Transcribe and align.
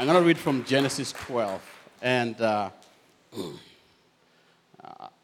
I'm 0.00 0.06
going 0.06 0.16
to 0.16 0.24
read 0.24 0.38
from 0.38 0.64
Genesis 0.64 1.10
12. 1.10 1.60
And 2.02 2.40
uh, 2.40 2.70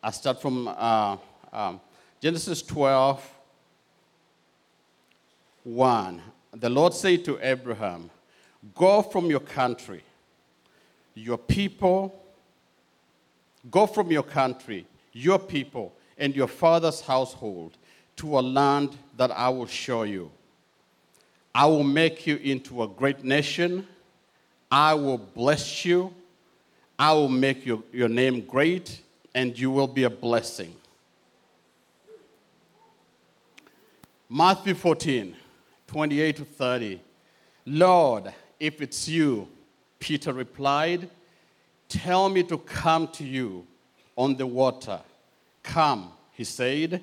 I 0.02 0.10
start 0.10 0.42
from 0.42 0.66
uh, 0.66 1.16
um, 1.52 1.80
Genesis 2.20 2.60
12, 2.60 3.24
1. 5.62 6.22
The 6.54 6.68
Lord 6.68 6.92
said 6.92 7.24
to 7.26 7.38
Abraham, 7.40 8.10
Go 8.74 9.02
from 9.02 9.26
your 9.26 9.38
country, 9.38 10.02
your 11.14 11.38
people, 11.38 12.20
go 13.70 13.86
from 13.86 14.10
your 14.10 14.24
country, 14.24 14.88
your 15.12 15.38
people, 15.38 15.92
and 16.18 16.34
your 16.34 16.48
father's 16.48 17.00
household 17.00 17.76
to 18.16 18.40
a 18.40 18.42
land 18.42 18.98
that 19.16 19.30
I 19.30 19.50
will 19.50 19.66
show 19.66 20.02
you. 20.02 20.32
I 21.54 21.66
will 21.66 21.84
make 21.84 22.26
you 22.26 22.38
into 22.38 22.82
a 22.82 22.88
great 22.88 23.22
nation. 23.22 23.86
I 24.74 24.94
will 24.94 25.18
bless 25.18 25.84
you. 25.84 26.12
I 26.98 27.12
will 27.12 27.28
make 27.28 27.64
your, 27.64 27.84
your 27.92 28.08
name 28.08 28.40
great, 28.40 29.02
and 29.32 29.56
you 29.56 29.70
will 29.70 29.86
be 29.86 30.02
a 30.02 30.10
blessing. 30.10 30.74
Matthew 34.28 34.74
14, 34.74 35.36
28 35.86 36.36
to 36.36 36.44
30. 36.44 37.00
Lord, 37.66 38.34
if 38.58 38.82
it's 38.82 39.08
you, 39.08 39.46
Peter 40.00 40.32
replied, 40.32 41.08
tell 41.88 42.28
me 42.28 42.42
to 42.42 42.58
come 42.58 43.06
to 43.12 43.22
you 43.22 43.64
on 44.16 44.34
the 44.34 44.44
water. 44.44 44.98
Come, 45.62 46.10
he 46.32 46.42
said. 46.42 47.00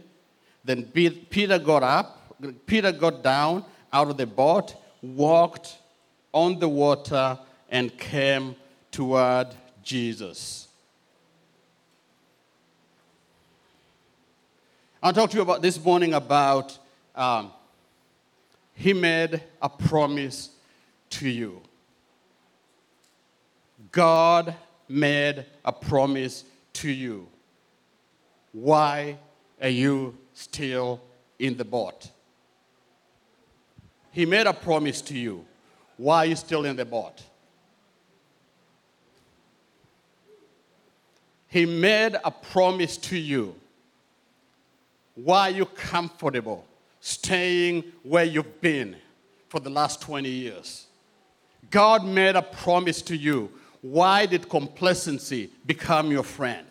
Then 0.65 0.83
Peter 0.83 1.57
got 1.57 1.83
up, 1.83 2.35
Peter 2.65 2.91
got 2.91 3.23
down 3.23 3.63
out 3.93 4.09
of 4.09 4.17
the 4.17 4.27
boat, 4.27 4.75
walked 5.01 5.77
on 6.33 6.59
the 6.59 6.67
water, 6.67 7.39
and 7.71 7.97
came 7.97 8.55
toward 8.91 9.47
Jesus. 9.81 10.67
I'll 15.01 15.13
talk 15.13 15.31
to 15.31 15.37
you 15.37 15.41
about 15.41 15.63
this 15.63 15.83
morning 15.83 16.13
about 16.13 16.77
um, 17.15 17.51
he 18.75 18.93
made 18.93 19.41
a 19.61 19.69
promise 19.69 20.49
to 21.11 21.27
you. 21.27 21.61
God 23.91 24.53
made 24.87 25.45
a 25.65 25.71
promise 25.71 26.43
to 26.73 26.89
you. 26.89 27.27
Why 28.51 29.17
are 29.61 29.69
you 29.69 30.17
still 30.33 31.01
in 31.39 31.57
the 31.57 31.65
boat? 31.65 32.09
He 34.11 34.25
made 34.25 34.45
a 34.45 34.53
promise 34.53 35.01
to 35.03 35.17
you. 35.17 35.45
Why 35.97 36.17
are 36.17 36.25
you 36.27 36.35
still 36.35 36.65
in 36.65 36.75
the 36.75 36.85
boat? 36.85 37.23
He 41.51 41.65
made 41.65 42.15
a 42.23 42.31
promise 42.31 42.95
to 42.97 43.17
you. 43.17 43.53
Why 45.15 45.49
are 45.49 45.53
you 45.53 45.65
comfortable 45.65 46.65
staying 47.01 47.83
where 48.03 48.23
you've 48.23 48.61
been 48.61 48.95
for 49.49 49.59
the 49.59 49.69
last 49.69 49.99
20 50.01 50.29
years? 50.29 50.87
God 51.69 52.05
made 52.05 52.37
a 52.37 52.41
promise 52.41 53.01
to 53.01 53.17
you. 53.17 53.51
Why 53.81 54.25
did 54.25 54.47
complacency 54.47 55.49
become 55.65 56.09
your 56.09 56.23
friend? 56.23 56.65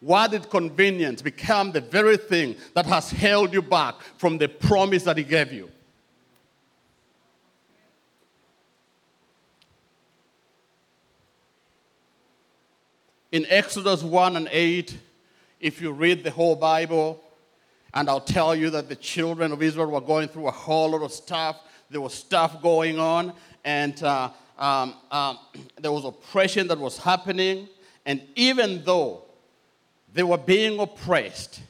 Why 0.00 0.26
did 0.26 0.50
convenience 0.50 1.22
become 1.22 1.70
the 1.70 1.80
very 1.80 2.16
thing 2.16 2.56
that 2.74 2.86
has 2.86 3.12
held 3.12 3.52
you 3.52 3.62
back 3.62 4.00
from 4.16 4.36
the 4.36 4.48
promise 4.48 5.04
that 5.04 5.16
He 5.16 5.22
gave 5.22 5.52
you? 5.52 5.70
In 13.30 13.44
Exodus 13.50 14.02
1 14.02 14.36
and 14.36 14.48
8, 14.50 14.96
if 15.60 15.82
you 15.82 15.92
read 15.92 16.24
the 16.24 16.30
whole 16.30 16.56
Bible, 16.56 17.22
and 17.92 18.08
I'll 18.08 18.22
tell 18.22 18.56
you 18.56 18.70
that 18.70 18.88
the 18.88 18.96
children 18.96 19.52
of 19.52 19.62
Israel 19.62 19.90
were 19.90 20.00
going 20.00 20.28
through 20.28 20.48
a 20.48 20.52
whole 20.52 20.92
lot 20.92 21.02
of 21.02 21.12
stuff. 21.12 21.60
There 21.90 22.00
was 22.00 22.14
stuff 22.14 22.62
going 22.62 22.98
on, 22.98 23.34
and 23.64 24.02
uh, 24.02 24.30
um, 24.58 24.94
um, 25.10 25.38
there 25.78 25.92
was 25.92 26.06
oppression 26.06 26.68
that 26.68 26.78
was 26.78 26.96
happening. 26.96 27.68
And 28.06 28.22
even 28.34 28.82
though 28.84 29.24
they 30.14 30.22
were 30.22 30.38
being 30.38 30.80
oppressed, 30.80 31.60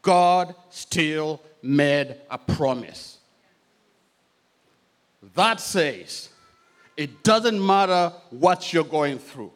God 0.00 0.54
still 0.70 1.42
made 1.62 2.16
a 2.30 2.38
promise. 2.38 3.18
That 5.34 5.60
says, 5.60 6.30
it 6.96 7.22
doesn't 7.22 7.64
matter 7.64 8.14
what 8.30 8.72
you're 8.72 8.84
going 8.84 9.18
through 9.18 9.52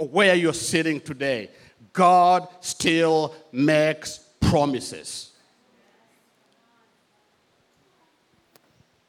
or 0.00 0.08
where 0.08 0.34
you're 0.34 0.54
sitting 0.54 0.98
today, 0.98 1.50
God 1.92 2.48
still 2.60 3.34
makes 3.52 4.18
promises. 4.40 5.32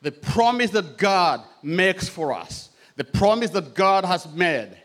The 0.02 0.12
promise 0.12 0.72
that 0.72 0.98
God 0.98 1.44
makes 1.64 2.10
for 2.10 2.34
us, 2.34 2.72
the 2.98 3.06
promise 3.06 3.52
that 3.52 3.74
God 3.74 4.04
has 4.04 4.30
made 4.34 4.76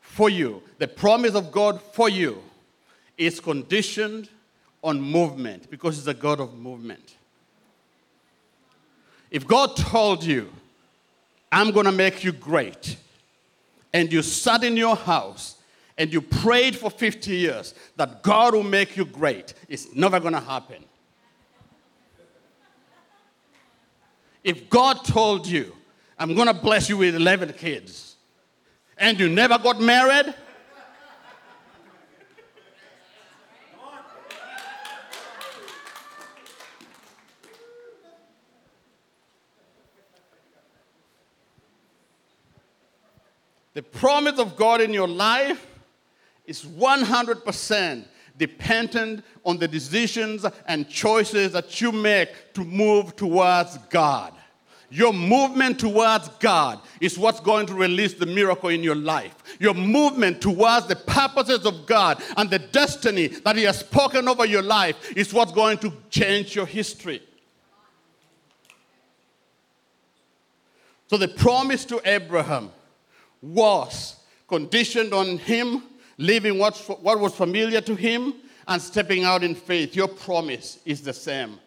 for 0.00 0.30
you, 0.30 0.62
the 0.78 0.86
promise 0.86 1.34
of 1.34 1.50
God 1.50 1.82
for 1.82 2.08
you 2.08 2.40
is 3.18 3.40
conditioned 3.40 4.28
on 4.84 5.00
movement 5.00 5.68
because 5.68 5.96
He's 5.96 6.06
a 6.06 6.14
God 6.14 6.38
of 6.38 6.54
movement. 6.54 7.16
If 9.32 9.48
God 9.48 9.76
told 9.76 10.22
you, 10.22 10.48
I'm 11.50 11.72
going 11.72 11.86
to 11.86 11.92
make 11.92 12.22
you 12.22 12.30
great, 12.30 12.96
and 13.92 14.12
you 14.12 14.22
sat 14.22 14.64
in 14.64 14.76
your 14.76 14.96
house 14.96 15.56
and 15.98 16.12
you 16.12 16.22
prayed 16.22 16.76
for 16.76 16.90
50 16.90 17.30
years 17.30 17.74
that 17.96 18.22
God 18.22 18.54
will 18.54 18.62
make 18.62 18.96
you 18.96 19.04
great, 19.04 19.54
it's 19.68 19.94
never 19.94 20.20
going 20.20 20.34
to 20.34 20.40
happen. 20.40 20.84
If 24.42 24.70
God 24.70 25.04
told 25.04 25.46
you, 25.46 25.76
I'm 26.18 26.34
going 26.34 26.46
to 26.46 26.54
bless 26.54 26.88
you 26.88 26.96
with 26.96 27.14
11 27.14 27.52
kids, 27.54 28.16
and 28.96 29.18
you 29.18 29.28
never 29.28 29.58
got 29.58 29.80
married, 29.80 30.34
The 43.74 43.82
promise 43.82 44.38
of 44.38 44.56
God 44.56 44.80
in 44.80 44.92
your 44.92 45.08
life 45.08 45.66
is 46.44 46.62
100% 46.64 48.04
dependent 48.36 49.24
on 49.44 49.58
the 49.58 49.68
decisions 49.68 50.44
and 50.66 50.88
choices 50.88 51.52
that 51.52 51.80
you 51.80 51.92
make 51.92 52.52
to 52.54 52.64
move 52.64 53.14
towards 53.14 53.78
God. 53.90 54.32
Your 54.92 55.12
movement 55.12 55.78
towards 55.78 56.28
God 56.40 56.80
is 57.00 57.16
what's 57.16 57.38
going 57.38 57.66
to 57.66 57.74
release 57.74 58.14
the 58.14 58.26
miracle 58.26 58.70
in 58.70 58.82
your 58.82 58.96
life. 58.96 59.36
Your 59.60 59.74
movement 59.74 60.40
towards 60.40 60.88
the 60.88 60.96
purposes 60.96 61.64
of 61.64 61.86
God 61.86 62.20
and 62.36 62.50
the 62.50 62.58
destiny 62.58 63.28
that 63.28 63.54
He 63.54 63.62
has 63.64 63.78
spoken 63.78 64.26
over 64.26 64.44
your 64.44 64.62
life 64.62 65.16
is 65.16 65.32
what's 65.32 65.52
going 65.52 65.78
to 65.78 65.92
change 66.10 66.56
your 66.56 66.66
history. 66.66 67.22
So, 71.06 71.16
the 71.16 71.28
promise 71.28 71.84
to 71.86 72.00
Abraham 72.04 72.70
was 73.42 74.16
conditioned 74.48 75.12
on 75.12 75.38
him 75.38 75.82
leaving 76.18 76.58
what, 76.58 76.76
what 77.02 77.18
was 77.18 77.34
familiar 77.34 77.80
to 77.80 77.94
him 77.94 78.34
and 78.68 78.80
stepping 78.80 79.24
out 79.24 79.42
in 79.42 79.54
faith. 79.54 79.96
Your 79.96 80.08
promise 80.08 80.78
is 80.84 81.00
the 81.02 81.12
same. 81.12 81.58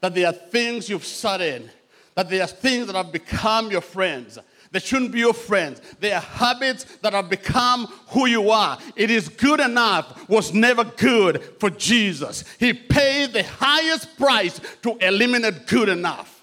That 0.00 0.14
there 0.14 0.28
are 0.28 0.32
things 0.32 0.88
you've 0.88 1.04
studied, 1.04 1.70
that 2.14 2.28
there 2.28 2.42
are 2.42 2.48
things 2.48 2.86
that 2.86 2.96
have 2.96 3.10
become 3.10 3.70
your 3.70 3.80
friends. 3.80 4.38
They 4.70 4.80
shouldn't 4.80 5.12
be 5.12 5.20
your 5.20 5.32
friends. 5.32 5.80
They 5.98 6.12
are 6.12 6.20
habits 6.20 6.84
that 6.98 7.14
have 7.14 7.30
become 7.30 7.86
who 8.08 8.26
you 8.26 8.50
are. 8.50 8.78
It 8.94 9.10
is 9.10 9.28
good 9.30 9.60
enough 9.60 10.28
was 10.28 10.52
never 10.52 10.84
good 10.84 11.42
for 11.58 11.70
Jesus. 11.70 12.44
He 12.60 12.74
paid 12.74 13.32
the 13.32 13.44
highest 13.44 14.16
price 14.18 14.60
to 14.82 14.96
eliminate 14.98 15.66
good 15.66 15.88
enough. 15.88 16.37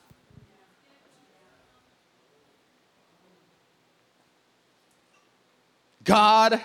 God 6.06 6.62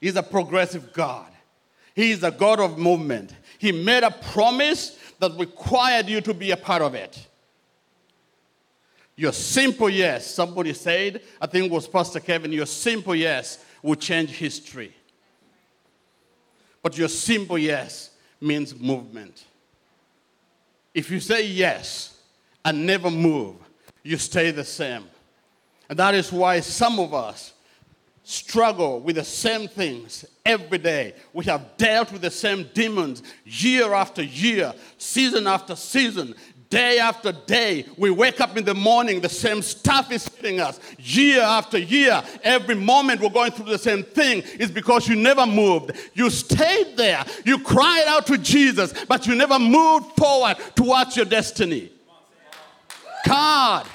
is 0.00 0.16
a 0.16 0.22
progressive 0.22 0.92
God. 0.92 1.30
He 1.94 2.10
is 2.10 2.22
a 2.22 2.30
God 2.30 2.60
of 2.60 2.78
movement. 2.78 3.34
He 3.58 3.72
made 3.72 4.02
a 4.02 4.10
promise 4.10 4.98
that 5.20 5.32
required 5.38 6.08
you 6.08 6.20
to 6.20 6.34
be 6.34 6.50
a 6.50 6.56
part 6.56 6.82
of 6.82 6.94
it. 6.94 7.26
Your 9.14 9.32
simple 9.32 9.88
yes, 9.88 10.26
somebody 10.26 10.72
said, 10.72 11.22
I 11.40 11.46
think 11.46 11.70
was 11.70 11.86
Pastor 11.86 12.18
Kevin, 12.18 12.52
your 12.52 12.66
simple 12.66 13.14
yes 13.14 13.64
will 13.82 13.94
change 13.94 14.30
history. 14.30 14.92
But 16.82 16.98
your 16.98 17.08
simple 17.08 17.58
yes 17.58 18.10
means 18.40 18.74
movement. 18.74 19.44
If 20.92 21.10
you 21.10 21.20
say 21.20 21.46
yes 21.46 22.18
and 22.64 22.84
never 22.84 23.10
move, 23.10 23.56
you 24.02 24.16
stay 24.16 24.50
the 24.50 24.64
same. 24.64 25.04
And 25.88 25.98
that 25.98 26.14
is 26.14 26.32
why 26.32 26.60
some 26.60 26.98
of 26.98 27.14
us 27.14 27.52
struggle 28.24 29.00
with 29.00 29.16
the 29.16 29.24
same 29.24 29.68
things 29.68 30.24
every 30.44 30.78
day. 30.78 31.14
We 31.32 31.44
have 31.46 31.76
dealt 31.76 32.12
with 32.12 32.22
the 32.22 32.30
same 32.30 32.68
demons 32.72 33.22
year 33.44 33.92
after 33.92 34.22
year, 34.22 34.72
season 34.96 35.46
after 35.46 35.74
season, 35.74 36.34
day 36.72 36.98
after 36.98 37.32
day. 37.32 37.84
We 37.98 38.10
wake 38.10 38.40
up 38.40 38.56
in 38.56 38.64
the 38.64 38.74
morning, 38.74 39.20
the 39.20 39.28
same 39.28 39.60
stuff 39.60 40.10
is 40.10 40.26
hitting 40.26 40.60
us 40.60 40.80
year 40.98 41.42
after 41.42 41.78
year. 41.78 42.22
Every 42.42 42.74
moment 42.74 43.20
we're 43.20 43.28
going 43.28 43.50
through 43.50 43.70
the 43.70 43.78
same 43.78 44.02
thing 44.02 44.42
is 44.58 44.70
because 44.70 45.06
you 45.06 45.16
never 45.16 45.44
moved. 45.44 45.92
You 46.14 46.30
stayed 46.30 46.96
there. 46.96 47.24
You 47.44 47.58
cried 47.58 48.04
out 48.06 48.26
to 48.28 48.38
Jesus, 48.38 48.94
but 49.06 49.26
you 49.26 49.34
never 49.34 49.58
moved 49.58 50.16
forward 50.16 50.56
towards 50.74 51.16
your 51.16 51.26
destiny. 51.26 51.92
God, 53.26 53.86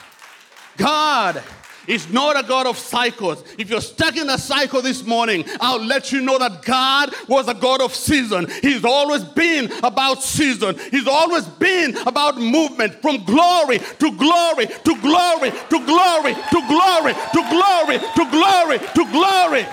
God 0.78 1.44
is 1.88 2.12
not 2.12 2.40
a 2.40 2.48
God 2.48 2.68
of 2.68 2.78
cycles. 2.78 3.44
If 3.58 3.70
you're 3.70 3.82
stuck 3.82 4.18
in 4.18 4.30
a 4.30 4.38
cycle 4.38 4.82
this 4.82 5.04
morning, 5.06 5.46
I'll 5.60 5.84
let 5.84 6.12
you 6.12 6.22
know 6.22 6.38
that 6.38 6.64
God 6.64 7.14
was 7.28 7.48
a 7.48 7.54
God 7.54 7.82
of 7.82 7.96
season. 7.96 8.48
He's 8.62 8.86
always 8.86 9.24
been 9.24 9.72
about 9.84 10.22
season. 10.22 10.78
He's 10.92 11.08
always 11.08 11.46
been 11.46 11.96
about 12.06 12.38
movement 12.38 13.02
from 13.02 13.24
glory 13.24 13.80
to 13.80 14.12
glory 14.12 14.68
to 14.68 15.02
glory 15.02 15.52
to 15.70 15.86
glory 15.86 16.34
to 16.34 16.68
glory 16.68 17.14
to 17.14 17.50
glory 17.50 17.98
to 18.00 18.32
glory 18.32 18.80
to 18.80 19.12
glory. 19.12 19.66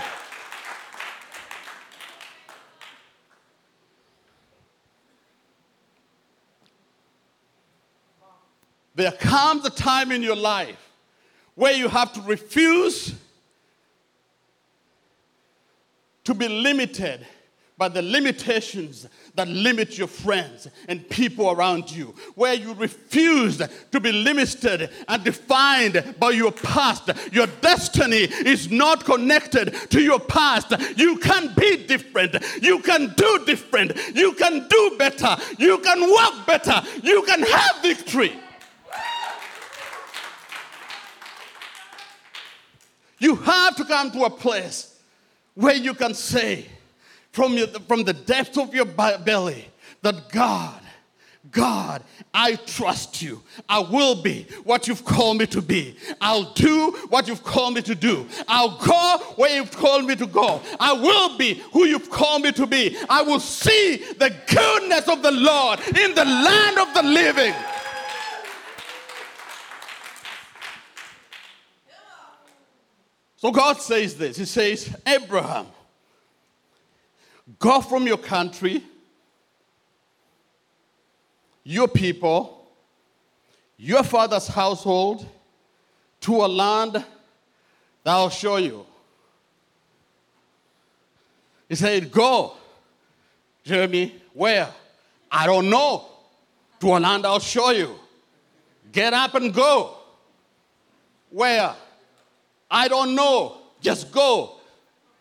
There 8.97 9.11
comes 9.11 9.65
a 9.65 9.71
time 9.71 10.13
in 10.13 10.23
your 10.23 10.37
life 10.37 10.84
where 11.55 11.73
you 11.73 11.89
have 11.89 12.13
to 12.13 12.21
refuse 12.23 13.15
to 16.25 16.35
be 16.35 16.49
limited 16.49 17.27
by 17.77 17.89
the 17.89 18.03
limitations 18.03 19.09
that 19.35 19.49
limit 19.49 19.99
your 19.99 20.07
friends 20.07 20.69
and 20.89 21.09
people 21.11 21.51
around 21.51 21.91
you, 21.91 22.15
where 22.37 22.55
you 22.55 22.73
refuse 22.75 23.61
to 23.91 24.01
be 24.01 24.13
limited 24.13 24.91
and 25.09 25.25
defined 25.25 26.15
by 26.21 26.31
your 26.31 26.53
past. 26.53 27.11
Your 27.33 27.49
destiny 27.61 28.29
is 28.47 28.71
not 28.71 29.05
connected 29.05 29.75
to 29.91 30.01
your 30.01 30.21
past. 30.21 30.73
You 30.97 31.19
can 31.19 31.53
be 31.57 31.85
different. 31.85 32.37
You 32.63 32.79
can 32.79 33.13
do 33.17 33.45
different. 33.45 33.93
You 34.15 34.33
can 34.35 34.69
do 34.69 34.95
better. 34.97 35.37
You 35.59 35.79
can 35.79 36.01
work 36.01 36.47
better. 36.47 36.81
You 37.03 37.23
can 37.23 37.43
have 37.43 37.83
victory. 37.83 38.39
You 43.25 43.37
have 43.37 43.75
to 43.77 43.87
come 43.87 44.11
to 44.11 44.25
a 44.25 44.31
place 44.31 45.01
where 45.55 45.75
you 45.75 45.95
can 45.95 46.13
say 46.13 46.67
from, 47.33 47.55
your, 47.55 47.69
from 47.89 48.05
the 48.05 48.13
depth 48.13 48.59
of 48.59 48.75
your 48.75 48.85
belly 48.85 49.65
that 50.03 50.29
God, 50.29 50.79
God, 51.51 52.05
I 52.35 52.57
trust 52.57 53.23
you. 53.23 53.41
I 53.67 53.79
will 53.79 54.21
be 54.21 54.47
what 54.65 54.89
you've 54.89 55.07
called 55.07 55.39
me 55.39 55.47
to 55.47 55.63
be. 55.63 55.97
I'll 56.21 56.53
do 56.53 56.91
what 57.09 57.27
you've 57.27 57.43
called 57.43 57.73
me 57.73 57.81
to 57.81 57.95
do. 57.95 58.27
I'll 58.47 58.77
go 58.77 59.25
where 59.37 59.57
you've 59.57 59.75
called 59.75 60.05
me 60.05 60.17
to 60.17 60.27
go. 60.27 60.61
I 60.79 60.93
will 60.93 61.39
be 61.39 61.63
who 61.73 61.87
you've 61.87 62.11
called 62.11 62.43
me 62.43 62.53
to 62.53 62.67
be. 62.67 62.95
I 63.09 63.23
will 63.23 63.41
see 63.41 64.05
the 64.19 64.35
goodness 64.49 65.09
of 65.09 65.23
the 65.23 65.33
Lord 65.33 65.81
in 65.81 66.15
the 66.15 66.27
land 66.27 66.77
of 66.79 66.93
the 66.93 67.03
living. 67.03 67.55
So 73.45 73.51
God 73.51 73.79
says 73.79 74.17
this 74.17 74.39
He 74.39 74.47
says, 74.47 74.97
Abraham, 75.07 75.67
go 77.59 77.83
from 77.83 78.07
your 78.07 78.17
country, 78.17 78.83
your 81.63 81.87
people, 81.87 82.67
your 83.77 84.03
father's 84.03 84.47
household, 84.47 85.29
to 86.23 86.37
a 86.37 86.49
land 86.49 86.95
that 86.95 87.05
I'll 88.07 88.31
show 88.31 88.57
you. 88.57 88.87
He 91.69 91.75
said, 91.75 92.11
Go. 92.11 92.55
Jeremy, 93.63 94.23
where? 94.33 94.71
I 95.31 95.45
don't 95.45 95.69
know. 95.69 96.07
To 96.81 96.97
a 96.97 96.99
land 96.99 97.27
I'll 97.27 97.41
show 97.41 97.73
you. 97.73 97.95
Get 98.91 99.13
up 99.13 99.35
and 99.35 99.53
go. 99.53 99.99
Where? 101.29 101.75
I 102.75 102.89
don't 102.89 103.15
know. 103.15 103.57
Just 103.81 104.11
go. 104.11 104.57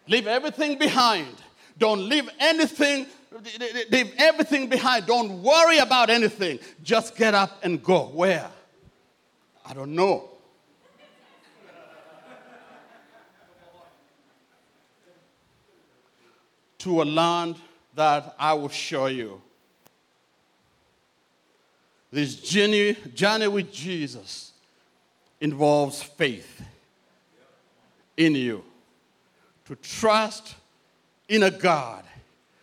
Leave 0.08 0.26
everything 0.26 0.80
behind. 0.80 1.36
Don't 1.78 2.10
leave 2.10 2.28
anything, 2.40 3.06
leave 3.92 4.12
everything 4.18 4.68
behind. 4.68 5.06
Don't 5.06 5.44
worry 5.44 5.78
about 5.78 6.10
anything. 6.10 6.58
Just 6.82 7.16
get 7.16 7.36
up 7.36 7.64
and 7.64 7.82
go. 7.84 8.06
Where? 8.08 8.50
I 9.66 9.74
don't 9.74 9.94
know. 9.94 10.30
to 16.80 17.02
a 17.02 17.06
land 17.06 17.56
that 17.96 18.36
I 18.38 18.54
will 18.56 18.68
show 18.68 19.06
you. 19.06 19.42
This 22.12 22.36
journey, 22.36 22.98
journey 23.16 23.48
with 23.48 23.72
Jesus 23.72 24.52
involves 25.40 26.04
faith 26.04 26.62
in 28.18 28.36
you 28.36 28.64
to 29.66 29.76
trust 29.76 30.56
in 31.28 31.44
a 31.44 31.52
God 31.52 32.04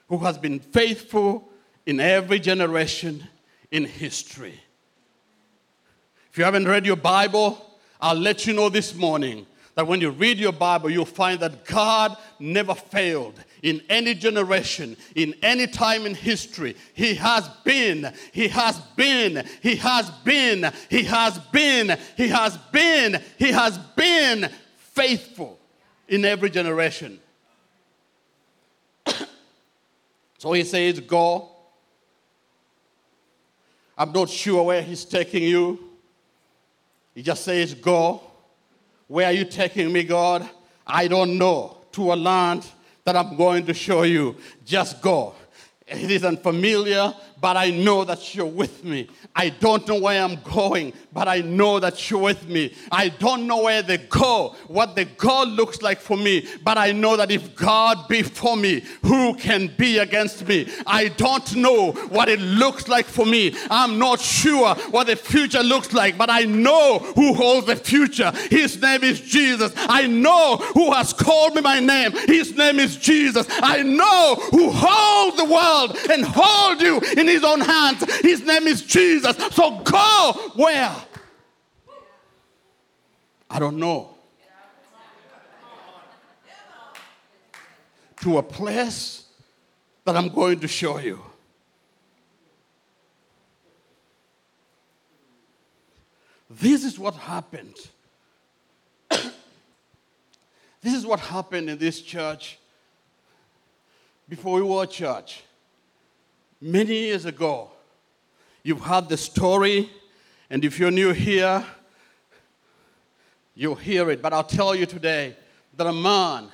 who 0.09 0.19
has 0.19 0.39
been 0.39 0.59
faithful 0.59 1.49
in 1.87 2.01
every 2.01 2.39
generation 2.39 3.27
in 3.71 3.85
history. 3.85 4.61
If 6.31 6.39
you 6.39 6.45
haven't 6.45 6.69
read 6.69 6.87
your 6.87 6.97
Bible, 6.97 7.79
I'll 8.01 8.15
let 8.15 8.47
you 8.47 8.53
know 8.53 8.69
this 8.69 8.95
morning 8.95 9.47
that 9.75 9.87
when 9.87 10.01
you 10.01 10.11
read 10.11 10.39
your 10.39 10.53
Bible, 10.53 10.91
you'll 10.91 11.05
find 11.05 11.41
that 11.41 11.65
God 11.65 12.17
never 12.39 12.75
failed 12.75 13.43
in 13.63 13.81
any 13.89 14.15
generation, 14.15 14.97
in 15.15 15.35
any 15.43 15.67
time 15.67 16.07
in 16.07 16.15
history. 16.15 16.77
He 16.93 17.15
has 17.15 17.49
been, 17.65 18.13
He 18.33 18.49
has 18.49 18.79
been, 18.97 19.47
He 19.63 19.77
has 19.77 20.11
been, 20.25 20.73
He 20.89 21.05
has 21.05 21.39
been, 21.53 21.97
He 22.17 22.29
has 22.29 22.57
been, 22.73 23.21
He 23.39 23.53
has 23.53 23.79
been 23.97 24.51
faithful 25.01 25.59
in 26.09 26.25
every 26.25 26.51
generation. 26.51 27.19
so 30.39 30.53
he 30.53 30.65
says, 30.65 31.01
Go. 31.01 31.49
I'm 33.97 34.13
not 34.13 34.29
sure 34.31 34.63
where 34.63 34.83
he's 34.83 35.05
taking 35.05 35.43
you. 35.43 35.79
He 37.15 37.23
just 37.23 37.45
says, 37.45 37.75
Go. 37.75 38.23
Where 39.09 39.27
are 39.27 39.33
you 39.33 39.45
taking 39.45 39.93
me, 39.93 40.05
God? 40.05 40.49
I 40.87 41.09
don't 41.09 41.39
know. 41.39 41.79
To 41.93 42.13
a 42.13 42.15
land 42.15 42.65
that 43.05 43.17
I'm 43.17 43.37
going 43.37 43.67
to 43.67 43.75
show 43.75 44.03
you. 44.03 44.37
Just 44.65 45.03
go. 45.03 45.35
It 45.87 46.09
is 46.09 46.25
unfamiliar, 46.25 47.13
but 47.41 47.57
I 47.57 47.71
know 47.71 48.05
that 48.05 48.35
you're 48.35 48.47
with 48.47 48.85
me. 48.85 49.09
I 49.35 49.49
don't 49.49 49.87
know 49.89 49.99
where 49.99 50.23
I'm 50.23 50.39
going, 50.43 50.93
but 51.13 51.29
I 51.29 51.41
know 51.41 51.81
that 51.81 52.11
you're 52.11 52.21
with 52.21 52.49
me. 52.49 52.75
I 52.93 53.09
don't 53.09 53.47
know 53.47 53.63
where 53.63 53.83
they 53.83 53.99
go, 53.99 54.57
what 54.69 54.95
the 54.95 55.05
goal 55.05 55.47
looks 55.47 55.83
like 55.83 56.01
for 56.01 56.17
me, 56.17 56.47
but 56.63 56.77
I 56.77 56.93
know 56.93 57.17
that 57.17 57.31
if 57.31 57.55
God 57.55 58.09
be 58.09 58.23
for 58.23 58.57
me, 58.57 58.85
who 59.03 59.35
can 59.35 59.69
be 59.79 59.99
against 59.99 60.47
me? 60.47 60.69
I 60.87 61.09
don't 61.09 61.57
know 61.57 61.93
what 61.93 62.29
it 62.29 62.41
looks 62.41 62.89
like 62.89 63.07
for 63.07 63.25
me. 63.25 63.55
I'm 63.71 63.99
not 63.99 64.21
sure 64.21 64.75
what 64.91 65.07
the 65.07 65.17
future 65.17 65.63
looks 65.63 65.93
like, 65.93 66.19
but 66.19 66.29
I 66.29 66.43
know 66.45 66.99
who 66.99 67.35
holds 67.35 67.67
the 67.67 67.77
future. 67.77 68.33
His 68.51 68.81
name 68.81 69.03
is 69.03 69.21
Jesus. 69.21 69.73
I 69.77 70.07
know 70.07 70.57
who 70.75 70.93
has 70.93 71.13
called 71.13 71.55
me 71.55 71.63
by 71.63 71.81
name. 71.81 72.13
His 72.13 72.57
name 72.57 72.79
is 72.79 72.97
Jesus. 72.97 73.47
I 73.63 73.83
know 73.83 74.37
who 74.51 74.71
holds 74.71 75.37
the 75.37 75.45
world 75.45 75.97
and 76.11 76.25
hold 76.25 76.81
you 76.81 77.01
in 77.17 77.30
his 77.31 77.45
own 77.45 77.61
hands. 77.61 78.21
His 78.21 78.45
name 78.45 78.67
is 78.67 78.83
Jesus. 78.83 79.37
So 79.53 79.81
go 79.81 80.33
where? 80.55 80.95
I 83.49 83.59
don't 83.59 83.79
know. 83.79 84.15
To 88.23 88.39
a 88.39 88.43
place 88.43 89.25
that 90.05 90.17
I'm 90.17 90.29
going 90.29 90.61
to 90.61 90.69
show 90.69 90.99
you. 90.99 91.23
This 96.51 96.85
is 96.85 96.99
what 96.99 97.15
happened. 97.15 97.77
this 99.09 99.33
is 100.83 101.07
what 101.07 101.21
happened 101.21 101.71
in 101.71 101.79
this 101.79 102.03
church 102.03 102.59
before 104.29 104.57
we 104.57 104.63
were 104.63 104.83
a 104.83 104.87
church. 104.87 105.45
Many 106.61 106.95
years 106.95 107.25
ago, 107.25 107.71
you've 108.63 108.83
heard 108.83 109.09
the 109.09 109.17
story, 109.17 109.91
and 110.51 110.65
if 110.65 110.79
you're 110.79 110.91
new 110.91 111.13
here, 111.13 111.65
You'll 113.61 113.75
hear 113.75 114.11
it, 114.11 114.23
but 114.23 114.33
I'll 114.33 114.43
tell 114.43 114.75
you 114.75 114.87
today 114.87 115.37
that 115.77 115.87
a 115.87 115.93
man 115.93 116.49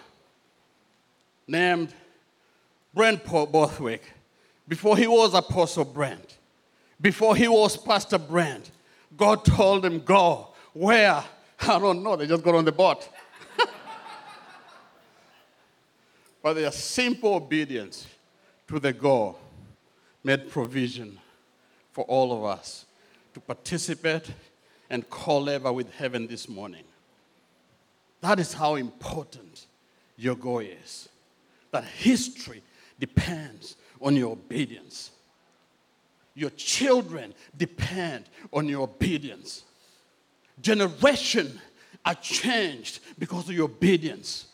named 1.46 1.94
Brent 2.92 3.24
Bothwick, 3.24 4.02
before 4.66 4.96
he 4.96 5.06
was 5.06 5.32
Apostle 5.32 5.84
Brent, 5.84 6.38
before 7.00 7.36
he 7.36 7.46
was 7.46 7.76
Pastor 7.76 8.18
Brent, 8.18 8.72
God 9.16 9.44
told 9.44 9.84
him, 9.84 10.00
Go. 10.00 10.48
Where? 10.72 11.22
I 11.60 11.78
don't 11.78 12.02
know. 12.02 12.16
They 12.16 12.26
just 12.26 12.42
got 12.42 12.56
on 12.56 12.64
the 12.64 12.72
boat. 12.72 13.08
but 16.42 16.54
their 16.54 16.72
simple 16.72 17.34
obedience 17.34 18.04
to 18.66 18.80
the 18.80 18.92
goal 18.92 19.38
made 20.26 20.50
provision 20.50 21.16
for 21.92 22.04
all 22.06 22.32
of 22.32 22.44
us 22.44 22.84
to 23.32 23.38
participate 23.38 24.28
and 24.90 25.08
co-labor 25.08 25.72
with 25.72 25.88
heaven 25.94 26.26
this 26.26 26.48
morning. 26.48 26.82
That 28.22 28.40
is 28.40 28.52
how 28.52 28.74
important 28.74 29.66
your 30.16 30.34
goal 30.34 30.58
is. 30.58 31.08
That 31.70 31.84
history 31.84 32.64
depends 32.98 33.76
on 34.02 34.16
your 34.16 34.32
obedience. 34.32 35.12
Your 36.34 36.50
children 36.50 37.32
depend 37.56 38.24
on 38.52 38.68
your 38.68 38.82
obedience. 38.82 39.62
Generation 40.60 41.60
are 42.04 42.16
changed 42.16 42.98
because 43.16 43.48
of 43.48 43.54
your 43.54 43.66
obedience. 43.66 44.46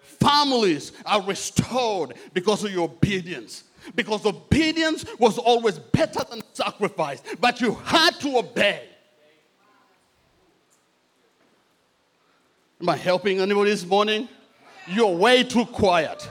Families 0.00 0.92
are 1.04 1.20
restored 1.20 2.14
because 2.32 2.64
of 2.64 2.72
your 2.72 2.84
obedience. 2.84 3.64
Because 3.94 4.26
obedience 4.26 5.04
was 5.18 5.38
always 5.38 5.78
better 5.78 6.20
than 6.28 6.42
sacrifice, 6.52 7.22
but 7.40 7.60
you 7.60 7.74
had 7.84 8.14
to 8.20 8.38
obey. 8.38 8.82
Am 12.80 12.88
I 12.88 12.96
helping 12.96 13.40
anybody 13.40 13.70
this 13.70 13.86
morning? 13.86 14.28
You're 14.86 15.16
way 15.16 15.42
too 15.42 15.64
quiet. 15.64 16.28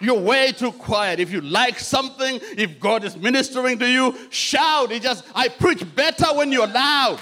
You're 0.00 0.18
way 0.18 0.50
too 0.50 0.72
quiet. 0.72 1.20
If 1.20 1.30
you 1.30 1.40
like 1.40 1.78
something, 1.78 2.40
if 2.56 2.80
God 2.80 3.04
is 3.04 3.16
ministering 3.16 3.78
to 3.78 3.88
you, 3.88 4.16
shout. 4.30 4.90
It 4.90 5.02
just 5.02 5.24
I 5.32 5.48
preach 5.48 5.84
better 5.94 6.26
when 6.34 6.50
you're 6.50 6.66
loud. 6.66 7.20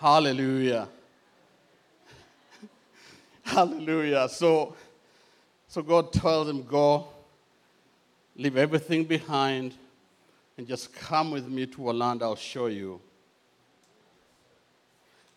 Hallelujah. 0.00 0.88
Hallelujah. 3.42 4.30
So 4.30 4.74
so 5.68 5.82
God 5.82 6.10
tells 6.10 6.48
him, 6.48 6.62
Go 6.62 7.08
leave 8.34 8.56
everything 8.56 9.04
behind, 9.04 9.74
and 10.56 10.66
just 10.66 10.94
come 10.94 11.30
with 11.30 11.46
me 11.48 11.66
to 11.66 11.90
a 11.90 11.92
land 11.92 12.22
I'll 12.22 12.34
show 12.34 12.66
you. 12.68 12.98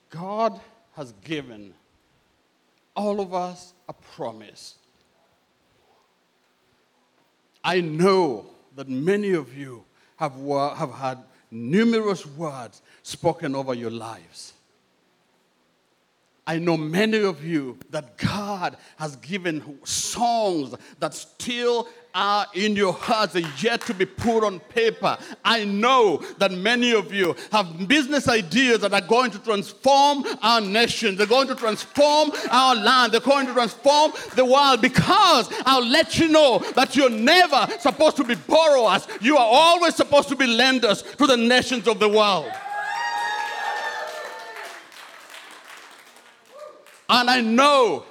God 0.10 0.62
has 0.96 1.12
given 1.26 1.74
all 2.96 3.20
of 3.20 3.34
us 3.34 3.74
a 3.90 3.94
promise. 3.94 4.76
I 7.66 7.82
know 7.82 8.46
that 8.78 8.88
many 8.88 9.34
of 9.34 9.58
you 9.58 9.84
have, 10.16 10.38
have 10.78 10.94
had 10.94 11.18
numerous 11.54 12.26
words 12.26 12.82
spoken 13.04 13.56
over 13.56 13.74
your 13.74 13.92
lives. 13.92 14.54
I 16.46 16.60
know 16.60 16.76
many 16.76 17.20
of 17.20 17.44
you 17.44 17.78
that 17.90 18.18
God 18.18 18.76
has 18.98 19.16
given 19.18 19.80
songs 19.86 20.76
that 21.00 21.14
still 21.14 21.88
are 22.14 22.46
in 22.54 22.76
your 22.76 22.94
hearts 22.94 23.36
and 23.36 23.48
yet 23.64 23.82
to 23.82 23.94
be 23.94 24.06
put 24.06 24.44
on 24.44 24.60
paper. 24.60 25.18
I 25.44 25.64
know 25.64 26.18
that 26.38 26.52
many 26.52 26.94
of 26.94 27.14
you 27.14 27.36
have 27.52 27.88
business 27.88 28.28
ideas 28.28 28.82
that 28.82 28.94
are 28.94 29.02
going 29.02 29.32
to 29.32 29.40
transform 29.40 30.26
our 30.42 30.60
nation. 30.60 31.16
They're 31.16 31.26
going 31.26 31.48
to 31.48 31.56
transform 31.56 32.34
our 32.52 32.76
land. 32.76 33.14
They're 33.14 33.22
going 33.22 33.48
to 33.48 33.54
transform 33.54 34.12
the 34.36 34.46
world 34.46 34.82
because 34.82 35.50
I'll 35.66 35.86
let 35.86 36.20
you 36.20 36.28
know 36.28 36.60
that 36.76 36.96
you're 36.96 37.10
never 37.10 37.68
supposed 37.80 38.18
to 38.18 38.24
be 38.26 38.36
borrowers. 38.36 39.08
You 39.22 39.38
are 39.38 39.48
always 39.50 39.96
supposed 39.96 40.28
to 40.30 40.36
be 40.36 40.46
lenders 40.46 41.04
to 41.04 41.26
the 41.26 41.38
nations 41.38 41.88
of 41.88 42.00
the 42.00 42.10
world. 42.10 42.52
And 47.10 47.30
I 47.30 47.42
know 47.42 48.06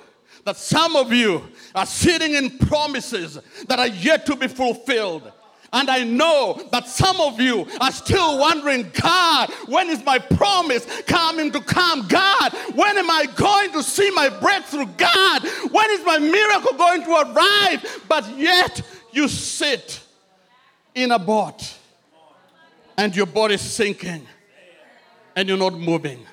that 0.44 0.56
some 0.56 0.96
of 0.96 1.12
you 1.12 1.42
are 1.75 1.87
sitting 1.87 2.34
in 2.34 2.58
promises 2.58 3.38
that 3.68 3.78
are 3.78 3.88
yet 3.88 4.26
to 4.26 4.37
be 4.37 4.49
fulfilled. 4.49 5.30
And 5.75 5.88
I 5.88 6.04
know 6.04 6.61
that 6.70 6.87
some 6.87 7.18
of 7.20 7.40
you 7.40 7.66
are 7.80 7.92
still 7.92 8.38
wondering, 8.38 8.90
God, 8.92 9.50
when 9.66 9.88
is 9.88 10.04
my 10.04 10.18
promise 10.18 10.87
coming 11.02 11.50
to 11.52 11.61
come? 11.61 12.06
God, 12.08 12.52
when 12.75 12.99
am 12.99 13.11
I 13.11 13.26
going 13.34 13.72
to 13.72 13.82
see 13.82 14.11
my 14.11 14.28
breakthrough? 14.28 14.87
God, 14.99 15.42
when 15.70 15.90
is 15.90 16.04
my 16.04 16.18
miracle 16.18 16.76
going 16.76 17.02
to 17.04 17.11
arrive? 17.12 18.04
But 18.06 18.37
yet 18.37 18.82
you 19.12 19.28
sit 19.28 20.00
in 20.94 21.11
a 21.11 21.18
boat 21.18 21.75
and 22.99 23.16
your 23.16 23.26
body's 23.26 23.62
sinking 23.62 24.26
and 25.34 25.49
you're 25.49 25.56
not 25.56 25.75
moving. 25.75 26.26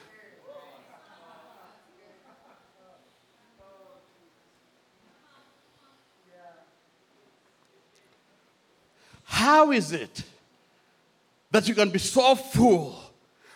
How 9.31 9.71
is 9.71 9.91
it 9.91 10.23
that 11.51 11.67
you 11.67 11.75
can 11.75 11.91
be 11.91 11.99
so 11.99 12.33
full 12.33 12.99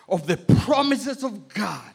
of 0.08 0.24
the 0.24 0.36
promises 0.36 1.24
of 1.24 1.48
God 1.48 1.92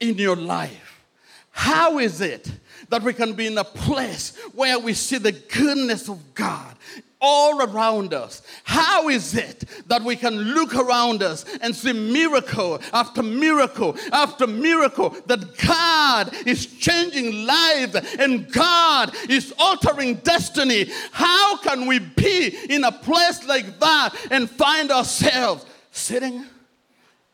in 0.00 0.16
your 0.16 0.36
life? 0.36 1.04
How 1.50 1.98
is 1.98 2.22
it 2.22 2.50
that 2.88 3.02
we 3.02 3.12
can 3.12 3.34
be 3.34 3.46
in 3.46 3.58
a 3.58 3.62
place 3.62 4.34
where 4.54 4.78
we 4.78 4.94
see 4.94 5.18
the 5.18 5.32
goodness 5.32 6.08
of 6.08 6.34
God 6.34 6.74
all 7.20 7.62
around 7.62 8.14
us. 8.14 8.42
How 8.64 9.08
is 9.08 9.34
it 9.34 9.64
that 9.86 10.02
we 10.02 10.16
can 10.16 10.36
look 10.36 10.74
around 10.74 11.22
us 11.22 11.44
and 11.60 11.74
see 11.74 11.92
miracle 11.92 12.80
after 12.92 13.22
miracle 13.22 13.96
after 14.12 14.46
miracle 14.46 15.10
that 15.26 15.58
God 15.58 16.34
is 16.46 16.66
changing 16.66 17.46
lives 17.46 17.96
and 18.18 18.50
God 18.50 19.14
is 19.28 19.52
altering 19.58 20.16
destiny? 20.16 20.86
How 21.12 21.58
can 21.58 21.86
we 21.86 21.98
be 21.98 22.56
in 22.68 22.84
a 22.84 22.92
place 22.92 23.46
like 23.46 23.78
that 23.80 24.14
and 24.30 24.48
find 24.48 24.90
ourselves 24.90 25.66
sitting 25.90 26.44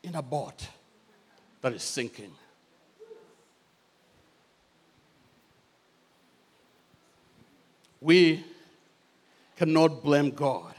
in 0.03 0.15
a 0.15 0.23
boat 0.23 0.67
that 1.63 1.73
is 1.73 1.83
sinking? 1.83 2.33
We 8.01 8.45
cannot 9.57 10.03
blame 10.03 10.31
God 10.31 10.75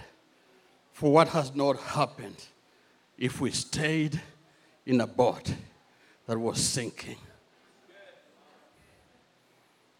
for 0.93 1.11
what 1.11 1.27
has 1.29 1.53
not 1.53 1.77
happened 1.77 2.43
if 3.17 3.41
we 3.41 3.51
stayed 3.51 4.21
in 4.85 5.01
a 5.01 5.07
boat 5.07 5.53
that 6.27 6.37
was 6.37 6.59
sinking. 6.59 7.17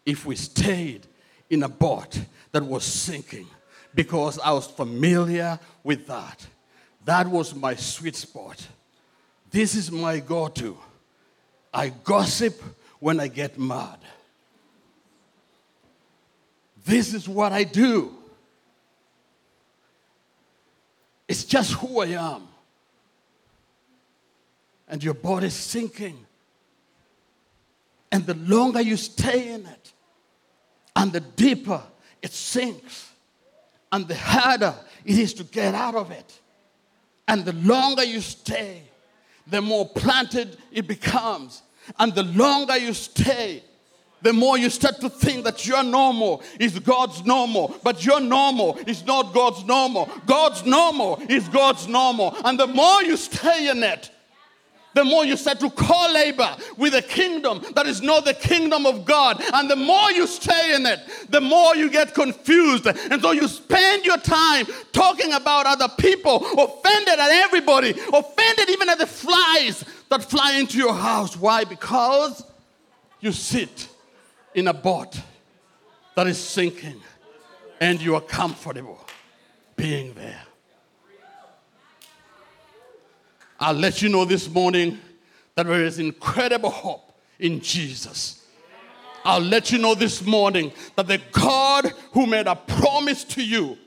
If 0.05 0.25
we 0.25 0.35
stayed 0.35 1.05
in 1.49 1.63
a 1.63 1.69
boat 1.69 2.19
that 2.51 2.63
was 2.63 2.83
sinking 2.83 3.47
because 3.93 4.39
I 4.39 4.51
was 4.51 4.67
familiar 4.67 5.59
with 5.83 6.07
that. 6.07 6.45
That 7.05 7.27
was 7.27 7.55
my 7.55 7.75
sweet 7.75 8.15
spot. 8.15 8.67
This 9.49 9.75
is 9.75 9.91
my 9.91 10.19
go 10.19 10.47
to. 10.49 10.77
I 11.73 11.89
gossip 11.89 12.61
when 12.99 13.19
I 13.19 13.27
get 13.27 13.57
mad. 13.57 13.97
This 16.85 17.13
is 17.13 17.27
what 17.27 17.51
I 17.51 17.63
do. 17.63 18.16
It's 21.27 21.43
just 21.43 21.73
who 21.73 22.01
I 22.01 22.07
am. 22.07 22.47
And 24.87 25.03
your 25.03 25.13
body's 25.13 25.53
sinking. 25.53 26.25
And 28.11 28.25
the 28.25 28.35
longer 28.35 28.81
you 28.81 28.95
stay 28.95 29.53
in 29.53 29.65
it, 29.65 29.93
and 30.95 31.11
the 31.11 31.19
deeper 31.19 31.81
it 32.21 32.31
sinks, 32.31 33.11
and 33.91 34.07
the 34.07 34.15
harder 34.15 34.73
it 35.05 35.17
is 35.17 35.33
to 35.35 35.43
get 35.43 35.75
out 35.75 35.95
of 35.95 36.11
it. 36.11 36.39
And 37.27 37.43
the 37.43 37.53
longer 37.53 38.03
you 38.03 38.21
stay, 38.21 38.83
the 39.45 39.61
more 39.61 39.87
planted 39.87 40.57
it 40.71 40.87
becomes. 40.87 41.61
And 41.99 42.13
the 42.15 42.23
longer 42.23 42.77
you 42.77 42.93
stay, 42.93 43.63
the 44.27 44.33
more 44.33 44.57
you 44.57 44.69
start 44.69 44.99
to 44.99 45.09
think 45.09 45.45
that 45.45 45.65
your 45.65 45.81
normal 45.83 46.43
is 46.59 46.77
God's 46.79 47.25
normal, 47.25 47.73
but 47.81 48.05
your 48.05 48.19
normal 48.19 48.77
is 48.85 49.05
not 49.05 49.33
God's 49.33 49.63
normal. 49.63 50.09
God's 50.25 50.65
normal 50.65 51.21
is 51.29 51.47
God's 51.47 51.87
normal. 51.87 52.35
And 52.43 52.59
the 52.59 52.67
more 52.67 53.01
you 53.03 53.15
stay 53.15 53.69
in 53.69 53.81
it, 53.83 54.11
the 54.93 55.05
more 55.05 55.23
you 55.23 55.37
start 55.37 55.61
to 55.61 55.69
co 55.69 56.11
labor 56.11 56.57
with 56.75 56.93
a 56.93 57.01
kingdom 57.01 57.63
that 57.73 57.85
is 57.85 58.01
not 58.01 58.25
the 58.25 58.33
kingdom 58.33 58.85
of 58.85 59.05
God. 59.05 59.41
And 59.53 59.71
the 59.71 59.77
more 59.77 60.11
you 60.11 60.27
stay 60.27 60.75
in 60.75 60.85
it, 60.85 60.99
the 61.29 61.39
more 61.39 61.77
you 61.77 61.89
get 61.89 62.13
confused. 62.13 62.85
And 62.85 63.21
so 63.21 63.31
you 63.31 63.47
spend 63.47 64.03
your 64.03 64.17
time 64.17 64.65
talking 64.91 65.31
about 65.31 65.67
other 65.67 65.87
people, 65.97 66.35
offended 66.35 67.17
at 67.17 67.31
everybody, 67.31 67.91
offended 67.91 68.69
even 68.71 68.89
at 68.89 68.97
the 68.97 69.07
flies 69.07 69.85
that 70.09 70.21
fly 70.21 70.57
into 70.59 70.77
your 70.77 70.95
house. 70.95 71.37
Why? 71.37 71.63
Because 71.63 72.43
you 73.21 73.31
sit 73.31 73.87
in 74.57 74.67
a 74.67 74.73
boat 74.73 75.21
that 76.15 76.25
is 76.25 76.39
sinking 76.39 76.99
and 77.79 78.01
you 78.01 78.15
are 78.15 78.21
comfortable 78.21 78.99
being 79.75 80.15
there. 80.15 80.41
I'll 83.59 83.75
let 83.75 84.01
you 84.01 84.09
know 84.09 84.25
this 84.25 84.49
morning 84.49 84.97
that 85.53 85.67
there 85.67 85.85
is 85.85 85.99
incredible 85.99 86.71
hope 86.71 87.13
in 87.37 87.61
Jesus. 87.61 88.47
I'll 89.23 89.41
let 89.41 89.71
you 89.71 89.77
know 89.77 89.93
this 89.93 90.25
morning 90.25 90.71
that 90.95 91.05
the 91.05 91.21
God 91.31 91.93
who 92.13 92.25
made 92.25 92.47
a 92.47 92.55
promise 92.55 93.23
to 93.25 93.43
you, 93.45 93.77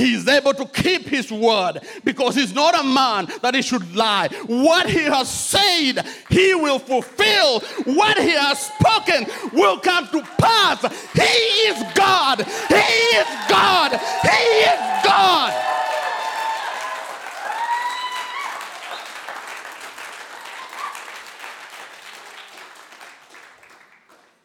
he 0.00 0.14
is 0.14 0.26
able 0.26 0.54
to 0.54 0.64
keep 0.64 1.06
his 1.06 1.30
word 1.30 1.80
because 2.04 2.34
he's 2.34 2.54
not 2.54 2.78
a 2.78 2.82
man 2.82 3.28
that 3.42 3.54
he 3.54 3.60
should 3.60 3.94
lie. 3.94 4.28
What 4.46 4.88
he 4.88 5.02
has 5.02 5.28
said, 5.28 6.06
he 6.30 6.54
will 6.54 6.78
fulfill. 6.78 7.60
What 7.84 8.16
he 8.18 8.30
has 8.30 8.66
spoken 8.66 9.26
will 9.52 9.78
come 9.78 10.08
to 10.08 10.22
pass. 10.38 10.80
He 11.12 11.20
is 11.68 11.84
God. 11.94 12.38
He 12.38 12.74
is 12.74 13.26
God. 13.46 13.92
He 14.22 14.46
is 14.70 15.04
God. 15.04 15.66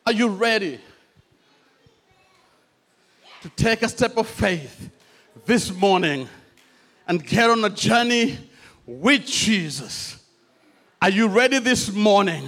Are 0.05 0.11
you 0.11 0.27
ready 0.27 0.79
to 3.41 3.49
take 3.55 3.83
a 3.83 3.87
step 3.87 4.17
of 4.17 4.27
faith 4.27 4.91
this 5.43 5.73
morning 5.73 6.29
and 7.07 7.25
get 7.25 7.49
on 7.49 7.63
a 7.65 7.69
journey 7.69 8.37
with 8.85 9.25
Jesus? 9.25 10.17
Are 11.01 11.09
you 11.09 11.27
ready 11.27 11.59
this 11.59 11.91
morning 11.91 12.47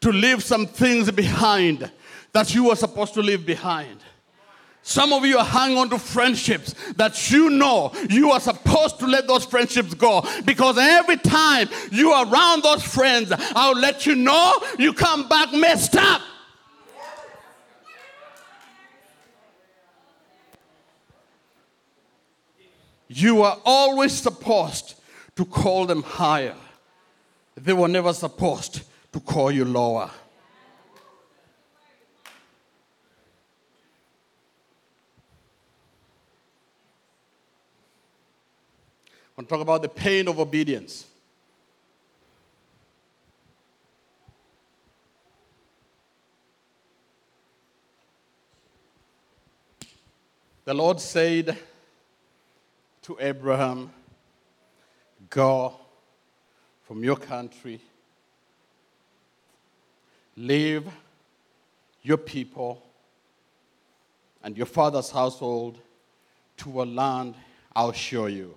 to 0.00 0.10
leave 0.10 0.42
some 0.42 0.66
things 0.66 1.10
behind 1.10 1.90
that 2.32 2.54
you 2.54 2.64
were 2.64 2.76
supposed 2.76 3.14
to 3.14 3.22
leave 3.22 3.46
behind? 3.46 4.00
Some 4.82 5.12
of 5.12 5.24
you 5.24 5.38
are 5.38 5.44
hanging 5.44 5.78
on 5.78 5.90
to 5.90 5.98
friendships 5.98 6.74
that 6.92 7.30
you 7.30 7.50
know 7.50 7.92
you 8.08 8.30
are 8.30 8.38
supposed 8.40 9.00
to 9.00 9.06
let 9.06 9.26
those 9.26 9.44
friendships 9.44 9.94
go 9.94 10.24
because 10.44 10.78
every 10.78 11.16
time 11.16 11.68
you 11.90 12.12
are 12.12 12.24
around 12.24 12.62
those 12.62 12.84
friends, 12.84 13.32
I'll 13.36 13.76
let 13.76 14.06
you 14.06 14.14
know 14.14 14.62
you 14.78 14.92
come 14.92 15.28
back 15.28 15.52
messed 15.52 15.96
up. 15.96 16.22
You 23.18 23.40
are 23.44 23.58
always 23.64 24.12
supposed 24.12 24.94
to 25.36 25.46
call 25.46 25.86
them 25.86 26.02
higher. 26.02 26.54
They 27.56 27.72
were 27.72 27.88
never 27.88 28.12
supposed 28.12 28.82
to 29.10 29.20
call 29.20 29.50
you 29.50 29.64
lower. 29.64 30.10
I 39.24 39.34
want 39.34 39.48
to 39.48 39.54
talk 39.54 39.62
about 39.62 39.80
the 39.80 39.88
pain 39.88 40.28
of 40.28 40.38
obedience. 40.38 41.06
The 50.66 50.74
Lord 50.74 51.00
said, 51.00 51.56
to 53.06 53.16
Abraham, 53.20 53.88
Go 55.30 55.74
from 56.82 57.04
your 57.04 57.14
country, 57.14 57.80
leave 60.36 60.84
your 62.02 62.16
people 62.16 62.82
and 64.42 64.56
your 64.56 64.66
father's 64.66 65.10
household 65.10 65.78
to 66.56 66.82
a 66.82 66.84
land 66.84 67.36
I'll 67.76 67.92
show 67.92 68.26
you. 68.26 68.56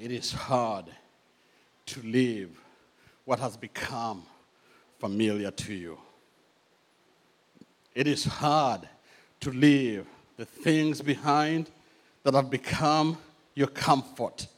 It 0.00 0.12
is 0.12 0.30
hard 0.30 0.86
to 1.86 2.02
leave 2.02 2.56
what 3.24 3.40
has 3.40 3.56
become 3.56 4.22
familiar 5.00 5.50
to 5.50 5.74
you. 5.74 5.98
It 7.96 8.06
is 8.06 8.24
hard 8.24 8.88
to 9.40 9.50
leave 9.50 10.06
the 10.36 10.44
things 10.44 11.02
behind 11.02 11.68
that 12.24 12.34
have 12.34 12.50
become 12.50 13.16
your 13.54 13.68
comfort. 13.68 14.48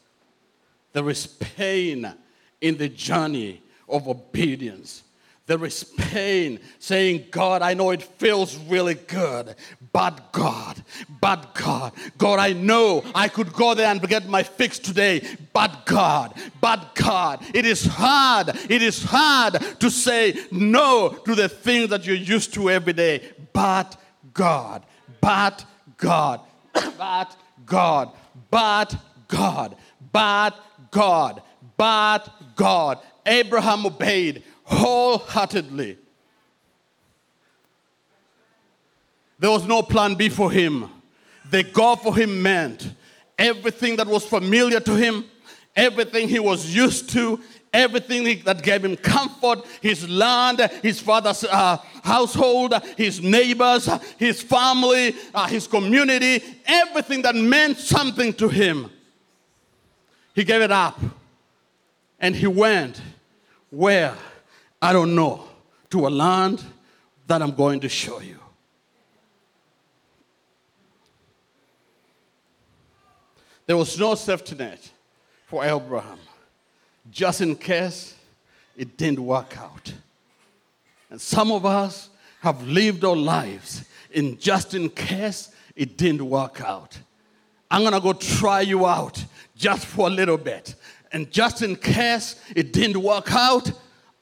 There 0.93 1.11
is 1.11 1.27
pain 1.27 2.13
in 2.61 2.79
the 2.79 2.89
journey 2.89 3.63
of 3.89 4.09
obedience. 4.09 5.03
There 5.47 5.65
is 5.65 5.85
pain 5.85 6.59
saying, 6.81 7.27
God, 7.31 7.63
I 7.63 7.75
know 7.75 7.91
it 7.91 8.03
feels 8.03 8.57
really 8.57 8.95
good, 8.95 9.55
but 9.93 10.33
God, 10.33 10.83
but 11.21 11.55
God, 11.55 11.93
God, 12.19 12.41
I 12.41 12.53
know 12.53 13.05
I 13.15 13.29
could 13.29 13.53
go 13.53 13.73
there 13.75 13.87
and 13.89 14.01
get 14.09 14.29
my 14.29 14.43
fix 14.43 14.81
today, 14.81 15.23
but 15.53 15.87
God, 15.87 16.35
but 16.61 16.97
God. 16.97 17.45
It 17.55 17.65
is 17.65 17.87
hard, 17.87 18.49
it 18.69 18.83
is 18.83 19.05
hard 19.05 19.55
to 19.79 19.89
say 19.89 20.37
no 20.51 21.11
to 21.25 21.35
the 21.37 21.49
things 21.49 21.91
that 21.91 22.05
you're 22.05 22.17
used 22.17 22.53
to 22.55 22.69
every 22.69 22.93
day, 22.93 23.23
but 23.53 23.97
God, 24.33 24.85
but 25.21 25.65
God, 25.97 26.41
but 26.99 27.37
God, 27.67 28.13
but 28.51 28.97
God, 29.29 29.77
but 30.13 30.57
God, 30.91 31.43
but 31.77 32.29
God. 32.55 33.01
Abraham 33.27 33.85
obeyed 33.85 34.45
wholeheartedly. 34.65 35.99
There 39.39 39.51
was 39.51 39.67
no 39.67 39.83
plan 39.83 40.15
B 40.15 40.29
for 40.29 40.51
him. 40.51 40.89
The 41.51 41.63
God 41.63 42.01
for 42.01 42.17
him 42.17 42.43
meant 42.43 42.91
everything 43.39 43.97
that 43.97 44.07
was 44.07 44.25
familiar 44.25 44.81
to 44.81 44.95
him, 44.95 45.25
everything 45.75 46.29
he 46.29 46.39
was 46.39 46.75
used 46.75 47.11
to, 47.11 47.41
everything 47.77 48.43
that 48.45 48.62
gave 48.62 48.85
him 48.85 48.97
comfort 48.97 49.65
his 49.83 50.09
land, 50.09 50.59
his 50.83 50.99
father's 50.99 51.45
uh, 51.45 51.77
household, 52.03 52.75
his 52.97 53.21
neighbors, 53.21 53.89
his 54.17 54.43
family, 54.43 55.15
uh, 55.35 55.47
his 55.47 55.67
community, 55.67 56.43
everything 56.65 57.23
that 57.23 57.35
meant 57.35 57.77
something 57.77 58.33
to 58.33 58.49
him. 58.49 58.91
He 60.35 60.43
gave 60.43 60.62
it 60.62 60.73
up 60.73 60.99
and 62.19 62.35
he 62.35 62.47
went 62.47 63.01
where? 63.71 64.15
I 64.81 64.93
don't 64.93 65.15
know, 65.15 65.45
to 65.91 66.07
a 66.07 66.11
land 66.11 66.62
that 67.27 67.43
I'm 67.43 67.53
going 67.53 67.81
to 67.81 67.89
show 67.89 68.21
you. 68.21 68.39
There 73.67 73.77
was 73.77 73.99
no 73.99 74.15
safety 74.15 74.55
net 74.55 74.91
for 75.47 75.65
Abraham 75.65 76.19
just 77.17 77.41
in 77.41 77.57
case 77.57 78.15
it 78.77 78.99
didn't 78.99 79.21
work 79.21 79.57
out. 79.57 79.91
And 81.09 81.19
some 81.19 81.51
of 81.51 81.65
us 81.65 82.11
have 82.41 82.63
lived 82.69 83.05
our 83.07 83.17
lives 83.17 83.87
in 84.11 84.39
just 84.39 84.75
in 84.75 84.91
case 84.91 85.51
it 85.75 85.97
didn't 85.97 86.29
work 86.29 86.61
out. 86.61 86.99
I'm 87.71 87.83
gonna 87.83 88.03
go 88.03 88.13
try 88.13 88.61
you 88.61 88.87
out 88.87 89.25
just 89.57 89.87
for 89.87 90.09
a 90.09 90.11
little 90.11 90.37
bit. 90.37 90.75
And 91.11 91.33
just 91.33 91.63
in 91.63 91.77
case 91.77 92.37
it 92.55 92.75
didn't 92.75 93.03
work 93.03 93.33
out, 93.33 93.73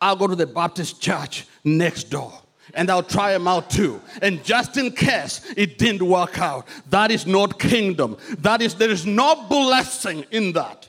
I'll 0.00 0.14
go 0.14 0.28
to 0.28 0.36
the 0.36 0.46
Baptist 0.46 1.02
church 1.02 1.48
next 1.64 2.10
door 2.10 2.32
and 2.74 2.88
I'll 2.92 3.02
try 3.02 3.32
them 3.32 3.48
out 3.48 3.70
too. 3.70 4.00
And 4.22 4.44
just 4.44 4.76
in 4.76 4.92
case 4.92 5.40
it 5.56 5.78
didn't 5.78 6.06
work 6.06 6.38
out, 6.38 6.68
that 6.90 7.10
is 7.10 7.26
not 7.26 7.58
kingdom. 7.58 8.18
That 8.38 8.62
is, 8.62 8.76
there 8.76 8.90
is 8.90 9.04
no 9.04 9.46
blessing 9.48 10.24
in 10.30 10.52
that. 10.52 10.88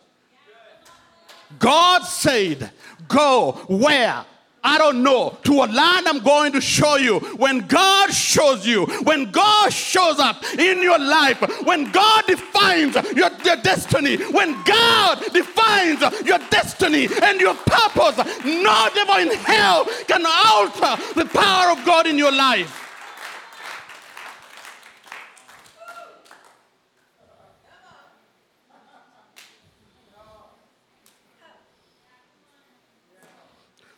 God 1.60 2.04
said, 2.04 2.72
Go 3.08 3.54
where? 3.68 4.26
I 4.66 4.80
don't 4.80 5.04
know, 5.04 5.38
to 5.44 5.54
a 5.64 5.68
land 5.68 6.08
I'm 6.08 6.24
going 6.24 6.52
to 6.54 6.60
show 6.60 6.96
you. 6.96 7.20
When 7.38 7.68
God 7.68 8.12
shows 8.12 8.66
you, 8.66 8.88
when 9.04 9.30
God 9.30 9.72
shows 9.72 10.18
up 10.18 10.44
in 10.58 10.82
your 10.82 10.98
life, 10.98 11.40
when 11.66 11.92
God 11.92 12.26
defines 12.26 12.96
your, 13.16 13.30
your 13.44 13.58
destiny, 13.58 14.18
when 14.32 14.60
God 14.64 15.24
defines 15.32 16.02
your 16.26 16.40
destiny 16.50 17.08
and 17.22 17.40
your 17.40 17.54
purpose, 17.54 18.18
no 18.44 18.90
devil 18.96 19.16
in 19.18 19.38
hell 19.38 19.86
can 20.08 20.26
alter 20.26 21.00
the 21.14 21.26
power 21.32 21.72
of 21.72 21.86
God 21.86 22.08
in 22.08 22.18
your 22.18 22.32
life. 22.32 22.85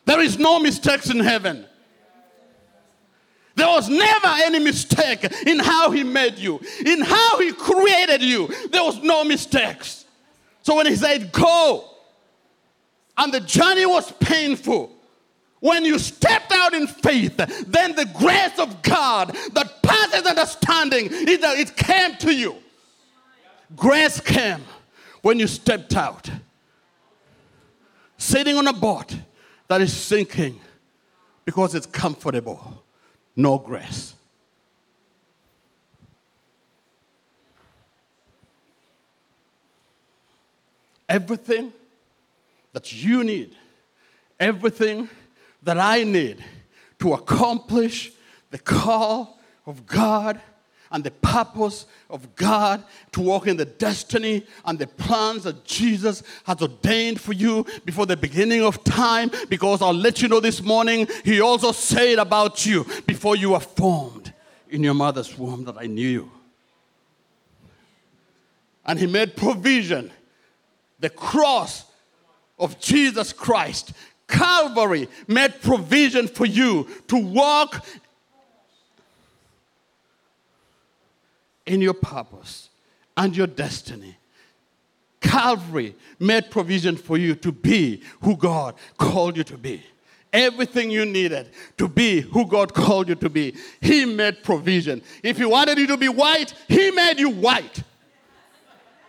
There 0.08 0.22
is 0.22 0.40
no 0.40 0.58
mistakes 0.58 1.10
in 1.10 1.20
heaven. 1.20 1.66
There 3.56 3.68
was 3.68 3.90
never 3.90 4.28
any 4.46 4.60
mistake 4.60 5.26
in 5.46 5.60
how 5.60 5.92
he 5.92 6.04
made 6.04 6.38
you, 6.38 6.62
in 6.86 7.02
how 7.02 7.40
he 7.40 7.52
created 7.52 8.22
you. 8.22 8.48
There 8.72 8.84
was 8.84 9.04
no 9.04 9.26
mistakes. 9.26 10.06
So 10.64 10.78
when 10.78 10.86
he 10.86 10.96
said, 10.96 11.34
Go, 11.34 11.90
and 13.18 13.34
the 13.34 13.42
journey 13.42 13.86
was 13.86 14.10
painful, 14.14 14.94
when 15.60 15.84
you 15.84 16.00
stepped 16.00 16.54
out 16.54 16.74
in 16.74 16.88
faith, 16.88 17.36
then 17.68 17.94
the 17.94 18.06
grace 18.06 18.58
of 18.60 18.82
God 18.84 19.36
that 19.52 19.84
passes 19.84 20.26
understanding, 20.26 21.10
it, 21.12 21.42
it 21.44 21.76
came 21.76 22.16
to 22.20 22.34
you. 22.34 22.56
Grace 23.76 24.22
came 24.22 24.64
when 25.22 25.38
you 25.38 25.48
stepped 25.48 25.98
out. 25.98 26.30
Sitting 28.18 28.56
on 28.56 28.68
a 28.68 28.74
boat 28.74 29.14
that 29.68 29.82
is 29.82 29.94
sinking 29.94 30.60
because 31.46 31.76
it's 31.76 31.86
comfortable, 31.86 32.84
no 33.36 33.58
grace. 33.58 34.14
Everything 41.10 41.72
that 42.74 42.92
you 42.92 43.24
need, 43.24 43.56
everything 44.40 45.10
that 45.64 45.78
I 45.78 46.04
need 46.04 46.44
to 47.00 47.14
accomplish 47.14 48.12
the 48.52 48.58
call 48.58 49.40
of 49.66 49.86
God 49.86 50.42
and 50.92 51.04
the 51.04 51.12
purpose 51.12 51.86
of 52.10 52.36
God 52.36 52.84
to 53.12 53.22
walk 53.22 53.48
in 53.48 53.58
the 53.58 53.66
destiny 53.66 54.46
and 54.66 54.78
the 54.78 54.88
plans 54.88 55.44
that 55.44 55.66
Jesus 55.66 56.24
has 56.46 56.62
ordained 56.62 57.20
for 57.20 57.34
you 57.34 57.66
before 57.86 58.06
the 58.06 58.18
beginning 58.18 58.62
of 58.62 58.84
time. 58.84 59.32
Because 59.50 59.82
I'll 59.82 59.94
let 59.94 60.22
you 60.22 60.28
know 60.28 60.40
this 60.40 60.62
morning, 60.62 61.08
He 61.24 61.42
also 61.42 61.72
said 61.72 62.20
about 62.20 62.66
you 62.66 62.86
before 63.06 63.36
you 63.36 63.52
were 63.52 63.60
formed 63.60 64.34
in 64.70 64.84
your 64.84 64.94
mother's 64.94 65.38
womb 65.38 65.66
that 65.66 65.78
I 65.78 65.88
knew 65.88 66.08
you. 66.08 66.32
And 68.86 68.98
He 69.00 69.08
made 69.08 69.36
provision. 69.36 70.12
The 71.00 71.10
cross 71.10 71.86
of 72.58 72.80
Jesus 72.80 73.32
Christ 73.34 73.94
Calvary 74.28 75.08
made 75.28 75.62
provision 75.62 76.28
for 76.28 76.46
you 76.46 76.88
to 77.08 77.18
walk 77.18 77.86
in 81.68 81.82
your 81.82 81.94
purpose 81.94 82.70
and 83.16 83.36
your 83.36 83.48
destiny. 83.48 84.18
Calvary 85.22 85.96
made 86.20 86.50
provision 86.50 86.96
for 86.96 87.18
you 87.18 87.36
to 87.36 87.52
be 87.52 88.02
who 88.22 88.36
God 88.38 88.76
called 88.98 89.38
you 89.38 89.44
to 89.46 89.58
be. 89.58 89.84
Everything 90.32 90.92
you 90.92 91.06
needed 91.06 91.50
to 91.78 91.88
be 91.88 92.22
who 92.22 92.46
God 92.46 92.74
called 92.74 93.10
you 93.10 93.16
to 93.16 93.30
be, 93.30 93.56
He 93.82 94.06
made 94.06 94.44
provision. 94.44 95.02
If 95.24 95.38
He 95.38 95.46
wanted 95.46 95.78
you 95.78 95.88
to 95.88 95.98
be 95.98 96.10
white, 96.10 96.54
He 96.68 96.92
made 96.92 97.20
you 97.20 97.30
white. 97.30 97.82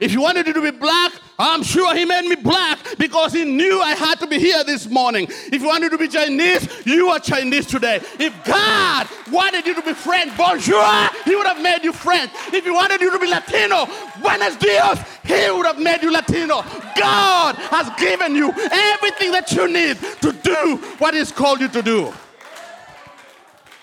If 0.01 0.13
he 0.13 0.17
wanted 0.17 0.47
to 0.47 0.63
be 0.63 0.71
black, 0.71 1.13
I'm 1.41 1.63
sure 1.63 1.95
he 1.95 2.05
made 2.05 2.25
me 2.25 2.37
black 2.37 2.79
because 2.99 3.33
he 3.33 3.45
knew 3.45 3.81
I 3.81 3.95
had 3.95 4.21
to 4.21 4.29
be 4.29 4.39
here 4.39 4.63
this 4.63 4.89
morning. 4.89 5.27
If 5.29 5.61
you 5.61 5.67
wanted 5.67 5.91
to 5.91 5.99
be 5.99 6.07
Chinese, 6.07 6.87
you 6.87 7.09
are 7.09 7.19
Chinese 7.19 7.67
today. 7.67 8.01
If 8.19 8.45
God 8.45 9.09
wanted 9.31 9.67
you 9.67 9.75
to 9.75 9.83
be 9.83 9.95
French, 9.95 10.37
bonjour, 10.37 10.85
he 11.25 11.35
would 11.35 11.47
have 11.47 11.61
made 11.61 11.83
you 11.83 11.93
French. 11.93 12.31
If 12.53 12.65
he 12.65 12.71
wanted 12.71 13.01
you 13.01 13.11
to 13.11 13.19
be 13.19 13.27
Latino, 13.27 13.87
buenos 14.21 14.57
dias, 14.57 15.01
he 15.25 15.51
would 15.51 15.67
have 15.67 15.81
made 15.81 16.03
you 16.03 16.13
Latino. 16.13 16.63
God 16.97 17.57
has 17.57 17.91
given 18.01 18.37
you 18.37 18.51
everything 18.51 19.33
that 19.33 19.51
you 19.51 19.67
need 19.67 19.99
to 20.21 20.33
do 20.33 20.77
what 20.99 21.15
he's 21.15 21.33
called 21.33 21.61
you 21.61 21.69
to 21.69 21.83
do. 21.83 22.13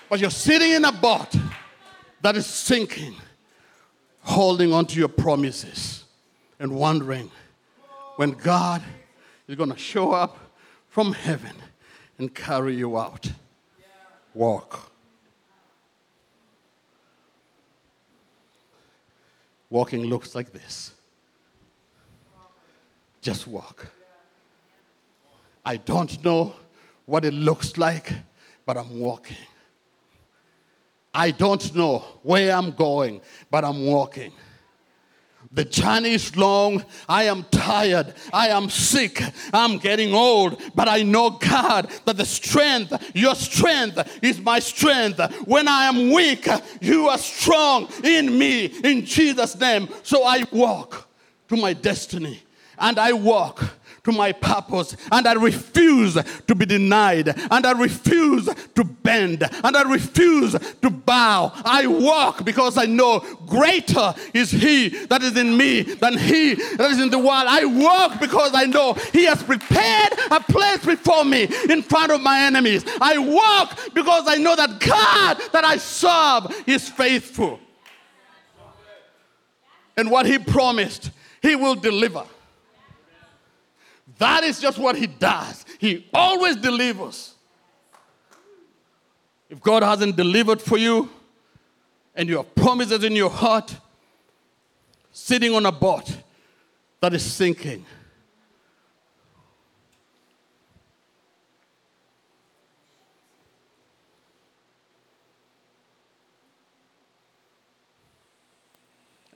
But 0.08 0.20
you're 0.20 0.30
sitting 0.30 0.72
in 0.72 0.84
a 0.86 0.92
boat 0.92 1.34
that 2.22 2.36
is 2.36 2.46
sinking, 2.46 3.16
holding 4.20 4.72
on 4.72 4.86
to 4.86 4.98
your 4.98 5.08
promises 5.08 5.95
and 6.58 6.74
wondering 6.74 7.30
when 8.16 8.32
God 8.32 8.82
is 9.46 9.56
going 9.56 9.70
to 9.70 9.78
show 9.78 10.12
up 10.12 10.38
from 10.88 11.12
heaven 11.12 11.52
and 12.18 12.34
carry 12.34 12.74
you 12.74 12.98
out. 12.98 13.30
Walk. 14.34 14.90
Walking 19.70 20.04
looks 20.04 20.34
like 20.34 20.52
this. 20.52 20.92
Just 23.20 23.46
walk. 23.46 23.88
I 25.64 25.76
don't 25.76 26.24
know 26.24 26.54
what 27.06 27.24
it 27.24 27.34
looks 27.34 27.76
like, 27.76 28.12
but 28.64 28.76
I'm 28.76 29.00
walking. 29.00 29.36
I 31.12 31.30
don't 31.30 31.74
know 31.74 31.98
where 32.22 32.54
I'm 32.54 32.70
going, 32.72 33.20
but 33.50 33.64
I'm 33.64 33.86
walking. 33.86 34.32
The 35.52 35.64
journey 35.64 36.14
is 36.14 36.36
long. 36.36 36.84
I 37.08 37.24
am 37.24 37.44
tired. 37.44 38.14
I 38.32 38.48
am 38.48 38.68
sick. 38.68 39.22
I'm 39.52 39.78
getting 39.78 40.12
old. 40.12 40.60
But 40.74 40.88
I 40.88 41.02
know, 41.02 41.30
God, 41.30 41.90
that 42.04 42.16
the 42.16 42.26
strength, 42.26 42.92
your 43.14 43.34
strength, 43.34 44.18
is 44.22 44.40
my 44.40 44.58
strength. 44.58 45.20
When 45.46 45.68
I 45.68 45.86
am 45.86 46.12
weak, 46.12 46.48
you 46.80 47.08
are 47.08 47.18
strong 47.18 47.88
in 48.04 48.36
me, 48.36 48.66
in 48.66 49.04
Jesus' 49.04 49.58
name. 49.58 49.88
So 50.02 50.24
I 50.24 50.44
walk 50.50 51.08
to 51.48 51.56
my 51.56 51.72
destiny 51.72 52.42
and 52.78 52.98
I 52.98 53.12
walk 53.12 53.64
to 54.06 54.12
my 54.12 54.30
purpose, 54.30 54.96
and 55.10 55.26
I 55.26 55.32
refuse 55.32 56.16
to 56.46 56.54
be 56.54 56.64
denied, 56.64 57.28
and 57.50 57.66
I 57.66 57.72
refuse 57.72 58.48
to 58.76 58.84
bend, 58.84 59.42
and 59.42 59.76
I 59.76 59.82
refuse 59.82 60.52
to 60.52 60.90
bow. 60.90 61.50
I 61.64 61.88
walk 61.88 62.44
because 62.44 62.78
I 62.78 62.84
know 62.84 63.18
greater 63.46 64.14
is 64.32 64.52
He 64.52 64.90
that 65.06 65.24
is 65.24 65.36
in 65.36 65.56
me 65.56 65.82
than 65.82 66.16
He 66.16 66.54
that 66.54 66.88
is 66.92 67.00
in 67.00 67.10
the 67.10 67.18
world. 67.18 67.46
I 67.48 67.64
walk 67.64 68.20
because 68.20 68.52
I 68.54 68.66
know 68.66 68.92
He 69.12 69.24
has 69.24 69.42
prepared 69.42 70.12
a 70.30 70.38
place 70.38 70.86
before 70.86 71.24
me 71.24 71.48
in 71.68 71.82
front 71.82 72.12
of 72.12 72.20
my 72.20 72.42
enemies. 72.42 72.84
I 73.00 73.18
walk 73.18 73.92
because 73.92 74.22
I 74.28 74.36
know 74.36 74.54
that 74.54 74.78
God 74.78 75.40
that 75.50 75.64
I 75.64 75.78
serve 75.78 76.54
is 76.68 76.88
faithful. 76.88 77.58
And 79.96 80.12
what 80.12 80.26
He 80.26 80.38
promised, 80.38 81.10
He 81.42 81.56
will 81.56 81.74
deliver. 81.74 82.22
That 84.18 84.44
is 84.44 84.60
just 84.60 84.78
what 84.78 84.96
He 84.96 85.06
does. 85.06 85.64
He 85.78 86.06
always 86.12 86.56
delivers. 86.56 87.34
If 89.48 89.60
God 89.60 89.82
hasn't 89.82 90.16
delivered 90.16 90.60
for 90.60 90.78
you 90.78 91.08
and 92.14 92.28
you 92.28 92.38
have 92.38 92.54
promises 92.54 93.04
in 93.04 93.14
your 93.14 93.30
heart, 93.30 93.76
sitting 95.12 95.54
on 95.54 95.66
a 95.66 95.72
boat 95.72 96.16
that 97.00 97.14
is 97.14 97.22
sinking, 97.22 97.84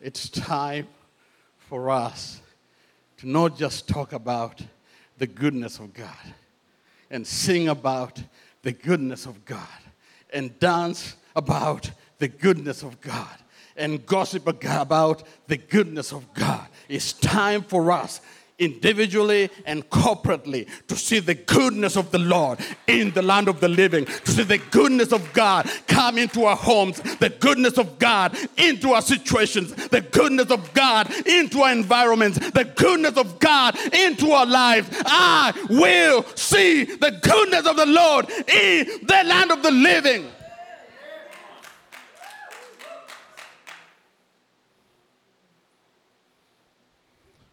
it's 0.01 0.29
time 0.31 0.89
for 1.59 1.91
us 1.91 2.41
to 3.21 3.29
not 3.29 3.59
just 3.59 3.87
talk 3.87 4.15
about 4.15 4.63
the 5.19 5.27
goodness 5.27 5.79
of 5.79 5.93
God 5.93 6.09
and 7.11 7.27
sing 7.27 7.69
about 7.69 8.23
the 8.63 8.73
goodness 8.73 9.27
of 9.27 9.45
God 9.45 9.67
and 10.33 10.59
dance 10.59 11.17
about 11.37 11.91
the 12.19 12.29
goodness 12.29 12.83
of 12.83 12.99
God 13.03 13.29
and 13.77 14.07
gossip 14.07 14.47
about 14.47 15.23
the 15.49 15.59
goodness 15.59 16.13
of 16.13 16.33
God. 16.33 16.67
It's 16.89 17.13
time 17.13 17.63
for 17.63 17.93
us 17.93 18.23
individually 18.61 19.51
and 19.67 19.89
corporately 19.91 20.69
to 20.87 20.95
see 20.95 21.19
the 21.19 21.35
goodness 21.35 21.97
of 21.97 22.13
the 22.13 22.19
Lord 22.19 22.61
in 22.87 23.11
the 23.11 23.23
land 23.23 23.49
of 23.49 23.59
the 23.61 23.69
living, 23.69 24.05
to 24.05 24.31
see 24.31 24.45
the 24.45 24.59
goodness 24.59 25.13
of 25.13 25.33
God 25.33 25.69
come 25.89 26.19
into 26.19 26.45
our 26.45 26.57
homes, 26.57 27.01
the 27.19 27.31
goodness 27.31 27.79
of 27.79 27.99
God 27.99 28.37
into 28.57 28.93
our 28.93 29.03
situations, 29.03 29.75
the 29.89 30.03
goodness 30.03 30.51
of 30.51 30.73
God 30.75 31.11
into 31.27 31.63
our 31.63 31.73
environments, 31.73 32.39
the 32.51 32.65
goodness 32.65 33.17
of 33.17 33.41
God 33.41 33.77
into 33.93 34.31
our 34.31 34.47
lives. 34.47 34.89
I 35.05 35.53
will 35.71 36.25
see 36.37 36.85
the 36.85 37.19
goodness 37.23 37.67
of 37.67 37.77
the 37.77 37.87
Lord 37.87 38.29
in 38.31 38.87
the 39.03 39.23
land 39.27 39.51
of 39.51 39.63
the 39.63 39.71
living. 39.71 40.27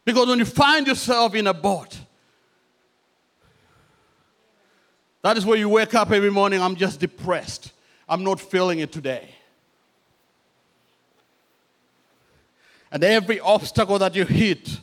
Because 0.08 0.30
when 0.30 0.40
you 0.40 0.46
find 0.46 0.88
yourself 0.88 1.36
in 1.36 1.48
a 1.48 1.54
boat, 1.54 2.00
that 5.22 5.36
is 5.36 5.46
where 5.46 5.58
you 5.58 5.68
wake 5.68 5.94
up 5.96 6.12
every 6.12 6.30
morning, 6.32 6.62
I'm 6.62 6.78
just 6.78 7.02
depressed. 7.02 7.74
I'm 8.08 8.24
not 8.24 8.40
feeling 8.40 8.80
it 8.80 8.94
today. 8.94 9.28
And 12.90 13.04
every 13.04 13.42
obstacle 13.42 14.00
that 14.00 14.16
you 14.16 14.24
hit, 14.24 14.80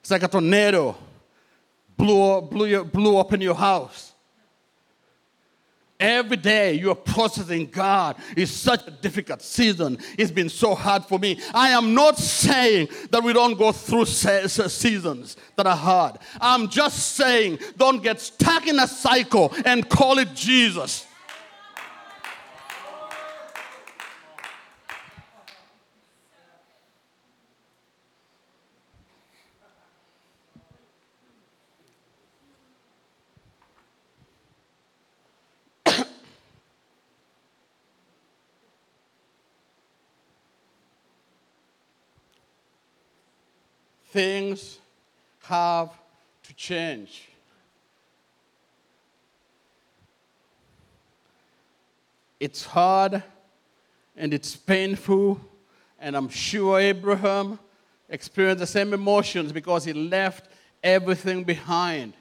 it's 0.00 0.10
like 0.10 0.24
a 0.24 0.28
tornado, 0.28 0.96
blew, 1.96 2.40
blew, 2.40 2.84
blew 2.86 3.16
up 3.16 3.32
in 3.34 3.40
your 3.40 3.54
house. 3.54 4.13
Every 6.04 6.36
day 6.36 6.74
you're 6.74 6.94
processing 6.94 7.66
God 7.66 8.16
is 8.36 8.50
such 8.50 8.86
a 8.86 8.90
difficult 8.90 9.42
season. 9.42 9.98
It's 10.18 10.30
been 10.30 10.48
so 10.48 10.74
hard 10.74 11.04
for 11.04 11.18
me. 11.18 11.40
I 11.52 11.70
am 11.70 11.94
not 11.94 12.18
saying 12.18 12.88
that 13.10 13.22
we 13.22 13.32
don't 13.32 13.58
go 13.58 13.72
through 13.72 14.04
seasons 14.06 15.36
that 15.56 15.66
are 15.66 15.76
hard. 15.76 16.18
I'm 16.40 16.68
just 16.68 17.16
saying 17.16 17.58
don't 17.76 18.02
get 18.02 18.20
stuck 18.20 18.66
in 18.66 18.78
a 18.78 18.86
cycle 18.86 19.52
and 19.64 19.88
call 19.88 20.18
it 20.18 20.34
Jesus. 20.34 21.06
Things 44.14 44.78
have 45.42 45.90
to 46.44 46.54
change. 46.54 47.28
It's 52.38 52.64
hard 52.64 53.24
and 54.16 54.32
it's 54.32 54.54
painful, 54.54 55.40
and 55.98 56.16
I'm 56.16 56.28
sure 56.28 56.78
Abraham 56.78 57.58
experienced 58.08 58.60
the 58.60 58.68
same 58.68 58.94
emotions 58.94 59.50
because 59.50 59.84
he 59.84 59.92
left 59.92 60.48
everything 60.80 61.42
behind. 61.42 62.12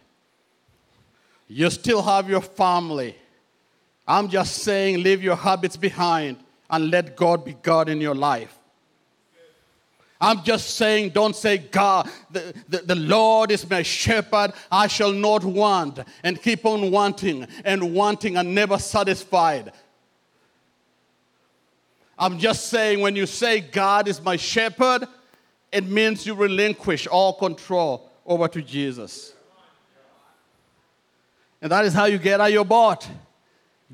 You 1.48 1.70
still 1.70 2.02
have 2.02 2.28
your 2.28 2.42
family. 2.42 3.16
I'm 4.08 4.30
just 4.30 4.64
saying, 4.64 5.04
leave 5.04 5.22
your 5.22 5.36
habits 5.36 5.78
behind 5.78 6.38
and 6.72 6.90
let 6.90 7.16
God 7.16 7.46
be 7.46 7.54
God 7.62 7.88
in 7.88 8.02
your 8.02 8.16
life. 8.16 8.58
I'm 10.24 10.42
just 10.42 10.78
saying, 10.78 11.10
don't 11.10 11.36
say, 11.36 11.58
God, 11.58 12.10
the, 12.32 12.54
the, 12.70 12.78
the, 12.78 12.96
Lord 12.96 13.52
is 13.52 13.70
my 13.70 13.82
shepherd, 13.82 14.54
I 14.72 14.88
shall 14.88 15.12
not 15.12 15.44
want, 15.44 16.00
and 16.24 16.42
keep 16.42 16.66
on 16.66 16.92
wanting 16.92 17.46
and 17.66 17.94
wanting 17.94 18.38
and 18.38 18.56
never 18.56 18.80
satisfied. 18.80 19.74
I'm 22.18 22.40
just 22.40 22.68
saying, 22.68 23.02
when 23.02 23.18
you 23.18 23.26
say, 23.26 23.60
God 23.60 24.08
is 24.08 24.22
my 24.22 24.38
shepherd, 24.38 25.10
it 25.74 25.86
means 25.86 26.26
you 26.26 26.36
relinquish 26.36 27.06
all 27.06 27.34
control 27.34 28.10
over 28.26 28.48
to 28.48 28.62
Jesus. 28.62 29.34
And 31.62 31.70
that 31.70 31.84
is 31.84 31.94
how 31.94 32.06
you 32.06 32.18
get 32.18 32.40
out 32.40 32.48
of 32.48 32.54
your 32.54 32.64
boat, 32.64 33.06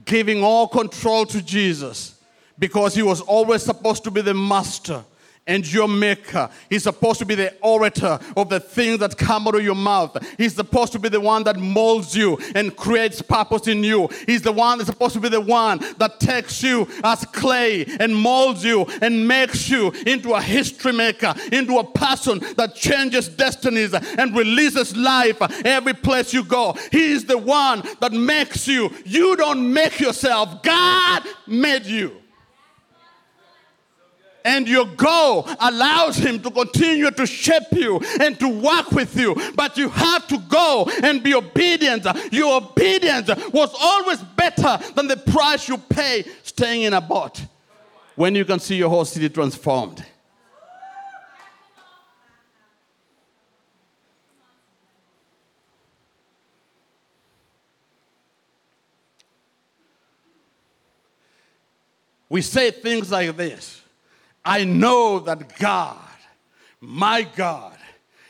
giving 0.05 0.43
all 0.43 0.67
control 0.67 1.25
to 1.25 1.41
Jesus, 1.41 2.21
because 2.59 2.93
he 2.93 3.01
was 3.01 3.19
always 3.19 3.63
supposed 3.63 4.03
to 4.03 4.11
be 4.11 4.21
the 4.21 4.35
master 4.35 5.03
and 5.49 5.73
your 5.73 5.88
maker. 5.88 6.49
He's 6.69 6.83
supposed 6.83 7.19
to 7.19 7.25
be 7.25 7.35
the 7.35 7.53
orator 7.62 8.19
of 8.38 8.49
the 8.49 8.59
things 8.59 8.99
that 8.99 9.17
come 9.17 9.47
out 9.47 9.55
of 9.55 9.63
your 9.63 9.75
mouth. 9.75 10.15
He's 10.38 10.55
supposed 10.55 10.93
to 10.93 10.99
be 10.99 11.09
the 11.09 11.19
one 11.19 11.43
that 11.43 11.57
molds 11.57 12.15
you 12.15 12.38
and 12.53 12.75
creates 12.75 13.21
purpose 13.21 13.67
in 13.67 13.83
you. 13.83 14.07
He's 14.27 14.43
the 14.43 14.51
one 14.51 14.77
that's 14.77 14.89
supposed 14.89 15.15
to 15.15 15.19
be 15.19 15.27
the 15.27 15.41
one 15.41 15.79
that 15.97 16.19
takes 16.19 16.62
you 16.62 16.88
as 17.03 17.25
clay 17.25 17.83
and 17.99 18.15
molds 18.15 18.63
you 18.63 18.85
and 19.01 19.27
makes 19.27 19.69
you 19.69 19.91
into 20.05 20.33
a 20.33 20.41
history 20.41 20.93
maker, 20.93 21.33
into 21.51 21.79
a 21.79 21.83
person 21.83 22.39
that 22.55 22.75
changes 22.75 23.27
destinies 23.27 23.93
and 23.93 24.38
releases 24.38 24.95
life 24.95 25.41
every 25.65 25.93
place 25.93 26.31
you 26.31 26.43
go. 26.43 26.77
He 26.91 27.12
is 27.12 27.25
the 27.25 27.39
one 27.39 27.81
that 28.01 28.12
makes 28.12 28.67
you. 28.67 28.91
You 29.03 29.35
don't 29.35 29.73
make 29.73 29.99
yourself. 29.99 30.62
God 30.62 31.23
made 31.47 31.88
you 31.88 32.21
and 34.49 34.67
your 34.67 34.88
goal 34.88 35.47
allows 35.59 36.17
him 36.17 36.39
to 36.41 36.49
continue 36.49 37.12
to 37.12 37.27
shape 37.27 37.71
you 37.71 38.01
and 38.19 38.39
to 38.39 38.47
work 38.49 38.91
with 38.91 39.15
you. 39.15 39.35
But 39.53 39.77
you 39.77 39.89
have 39.89 40.27
to 40.27 40.39
go 40.39 40.89
and 41.03 41.21
be 41.21 41.35
obedient. 41.35 42.07
Your 42.31 42.57
obedience 42.57 43.29
was 43.53 43.75
always 43.79 44.19
better 44.35 44.79
than 44.95 45.07
the 45.07 45.17
price 45.17 45.69
you 45.69 45.77
pay 45.77 46.25
staying 46.41 46.81
in 46.81 46.93
a 46.93 47.01
boat 47.01 47.45
when 48.15 48.33
you 48.33 48.43
can 48.43 48.59
see 48.59 48.75
your 48.75 48.89
whole 48.89 49.05
city 49.05 49.29
transformed. 49.29 50.03
We 62.31 62.41
say 62.41 62.71
things 62.71 63.12
like 63.12 63.35
this 63.38 63.81
I 64.43 64.63
know 64.63 65.19
that 65.19 65.58
God, 65.58 65.97
my 66.80 67.23
God, 67.23 67.78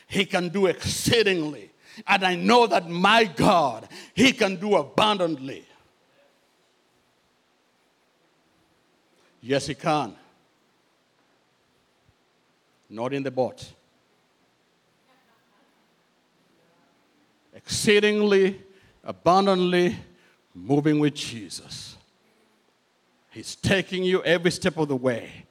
He 0.07 0.25
can 0.25 0.49
do 0.49 0.65
exceedingly. 0.65 1.71
And 2.07 2.23
I 2.23 2.35
know 2.35 2.67
that 2.67 2.89
my 2.89 3.25
God, 3.25 3.87
He 4.13 4.31
can 4.31 4.55
do 4.55 4.75
abundantly. 4.75 5.65
Yes, 9.41 9.67
He 9.67 9.75
can. 9.75 10.15
Not 12.89 13.13
in 13.13 13.23
the 13.23 13.31
boat. 13.31 13.71
Exceedingly, 17.53 18.61
abundantly, 19.03 19.95
moving 20.55 20.99
with 20.99 21.13
Jesus. 21.13 21.97
He's 23.31 23.55
taking 23.55 24.03
you 24.03 24.23
every 24.23 24.51
step 24.51 24.77
of 24.77 24.87
the 24.87 24.95
way. 24.95 25.45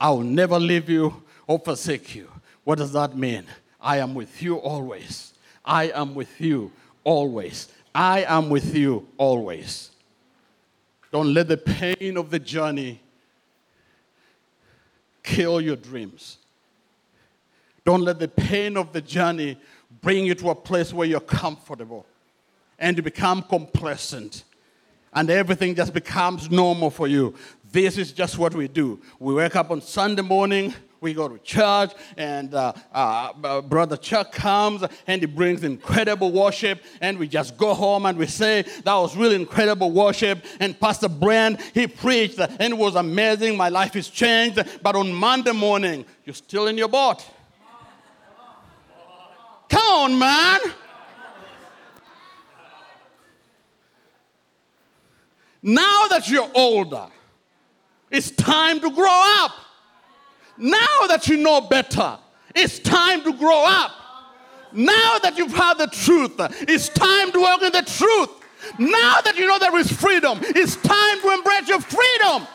I 0.00 0.10
will 0.10 0.22
never 0.22 0.58
leave 0.58 0.88
you 0.88 1.22
or 1.46 1.58
forsake 1.58 2.14
you. 2.14 2.30
What 2.64 2.78
does 2.78 2.92
that 2.92 3.16
mean? 3.16 3.44
I 3.80 3.98
am 3.98 4.14
with 4.14 4.42
you 4.42 4.56
always. 4.56 5.32
I 5.64 5.90
am 5.90 6.14
with 6.14 6.40
you 6.40 6.72
always. 7.04 7.68
I 7.94 8.24
am 8.24 8.50
with 8.50 8.74
you 8.74 9.06
always. 9.16 9.90
Don't 11.12 11.32
let 11.32 11.48
the 11.48 11.56
pain 11.56 12.16
of 12.16 12.30
the 12.30 12.38
journey 12.38 13.00
kill 15.22 15.60
your 15.60 15.76
dreams. 15.76 16.38
Don't 17.84 18.02
let 18.02 18.18
the 18.18 18.28
pain 18.28 18.76
of 18.76 18.92
the 18.92 19.00
journey 19.00 19.56
bring 20.02 20.26
you 20.26 20.34
to 20.34 20.50
a 20.50 20.54
place 20.54 20.92
where 20.92 21.06
you're 21.06 21.20
comfortable 21.20 22.04
and 22.78 22.96
you 22.96 23.02
become 23.02 23.42
complacent 23.42 24.44
and 25.12 25.30
everything 25.30 25.74
just 25.74 25.94
becomes 25.94 26.50
normal 26.50 26.90
for 26.90 27.08
you. 27.08 27.34
This 27.72 27.98
is 27.98 28.12
just 28.12 28.38
what 28.38 28.54
we 28.54 28.68
do. 28.68 29.00
We 29.18 29.34
wake 29.34 29.56
up 29.56 29.70
on 29.70 29.80
Sunday 29.80 30.22
morning, 30.22 30.74
we 31.00 31.14
go 31.14 31.28
to 31.28 31.38
church, 31.38 31.92
and 32.16 32.54
uh, 32.54 32.72
uh, 32.92 33.60
Brother 33.62 33.96
Chuck 33.96 34.32
comes 34.32 34.84
and 35.06 35.20
he 35.20 35.26
brings 35.26 35.64
incredible 35.64 36.32
worship, 36.32 36.82
and 37.00 37.18
we 37.18 37.28
just 37.28 37.56
go 37.56 37.74
home 37.74 38.06
and 38.06 38.16
we 38.16 38.26
say, 38.26 38.62
That 38.84 38.94
was 38.94 39.16
really 39.16 39.34
incredible 39.34 39.90
worship. 39.90 40.44
And 40.60 40.78
Pastor 40.78 41.08
Brand, 41.08 41.60
he 41.74 41.86
preached, 41.86 42.38
and 42.38 42.72
it 42.72 42.78
was 42.78 42.94
amazing. 42.94 43.56
My 43.56 43.68
life 43.68 43.96
is 43.96 44.08
changed. 44.08 44.60
But 44.82 44.96
on 44.96 45.12
Monday 45.12 45.52
morning, 45.52 46.04
you're 46.24 46.34
still 46.34 46.68
in 46.68 46.78
your 46.78 46.88
boat. 46.88 47.24
Come 49.68 49.86
on, 49.86 50.18
man. 50.18 50.60
Now 55.62 56.06
that 56.10 56.28
you're 56.28 56.48
older, 56.54 57.08
it's 58.10 58.30
time 58.30 58.80
to 58.80 58.90
grow 58.90 59.42
up. 59.42 59.52
Now 60.58 61.06
that 61.08 61.28
you 61.28 61.36
know 61.36 61.60
better, 61.60 62.18
it's 62.54 62.78
time 62.78 63.22
to 63.24 63.32
grow 63.32 63.64
up. 63.66 63.92
Now 64.72 65.18
that 65.18 65.36
you've 65.36 65.54
heard 65.54 65.78
the 65.78 65.86
truth, 65.86 66.34
it's 66.68 66.88
time 66.88 67.32
to 67.32 67.40
walk 67.40 67.62
in 67.62 67.72
the 67.72 67.82
truth. 67.82 68.30
Now 68.78 69.20
that 69.20 69.36
you 69.36 69.46
know 69.46 69.58
there 69.58 69.76
is 69.78 69.90
freedom, 69.92 70.38
it's 70.42 70.76
time 70.76 71.20
to 71.20 71.30
embrace 71.32 71.68
your 71.68 71.80
freedom. 71.80 72.46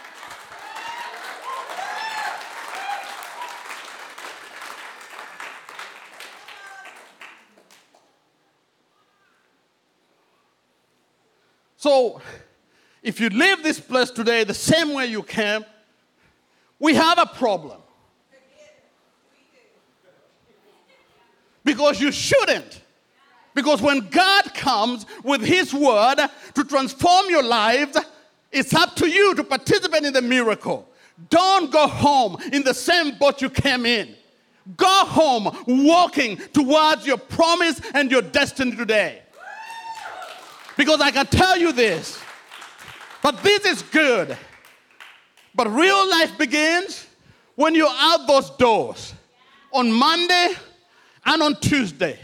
So, 11.78 12.22
if 13.04 13.20
you 13.20 13.30
leave 13.30 13.64
this 13.64 13.80
place 13.80 14.12
today 14.12 14.44
the 14.44 14.54
same 14.54 14.94
way 14.94 15.08
you 15.08 15.24
came, 15.24 15.66
we 16.80 16.94
have 16.96 17.18
a 17.18 17.26
problem. 17.26 17.80
Because 21.64 22.02
you 22.02 22.12
shouldn't. 22.12 22.82
Because 23.54 23.82
when 23.82 24.08
God 24.10 24.54
comes 24.54 25.06
with 25.24 25.42
His 25.42 25.74
word 25.74 26.18
to 26.56 26.64
transform 26.64 27.30
your 27.30 27.44
lives, 27.44 27.98
it's 28.52 28.74
up 28.74 28.96
to 28.98 29.08
you 29.08 29.36
to 29.36 29.44
participate 29.44 30.04
in 30.04 30.14
the 30.14 30.22
miracle. 30.22 30.88
Don't 31.30 31.72
go 31.72 31.88
home 31.88 32.38
in 32.52 32.64
the 32.64 32.74
same 32.74 33.18
boat 33.18 33.42
you 33.42 33.50
came 33.50 33.86
in. 33.86 34.16
Go 34.78 35.06
home 35.06 35.56
walking 35.68 36.38
towards 36.38 37.06
your 37.06 37.18
promise 37.18 37.82
and 37.94 38.12
your 38.12 38.22
destiny 38.22 38.76
today. 38.76 39.22
Because 40.78 41.02
I 41.02 41.12
can 41.12 41.26
tell 41.26 41.58
you 41.58 41.72
this 41.72 42.21
But 43.22 43.44
this 43.44 43.66
is 43.66 43.82
good. 43.82 44.38
But 45.54 45.68
real 45.72 46.10
life 46.10 46.38
begins 46.38 47.06
when 47.56 47.76
you're 47.76 47.88
out 47.90 48.28
those 48.28 48.50
doors 48.52 49.14
on 49.72 49.92
Monday 49.92 50.54
and 51.26 51.42
on 51.44 51.56
Tuesday 51.60 52.18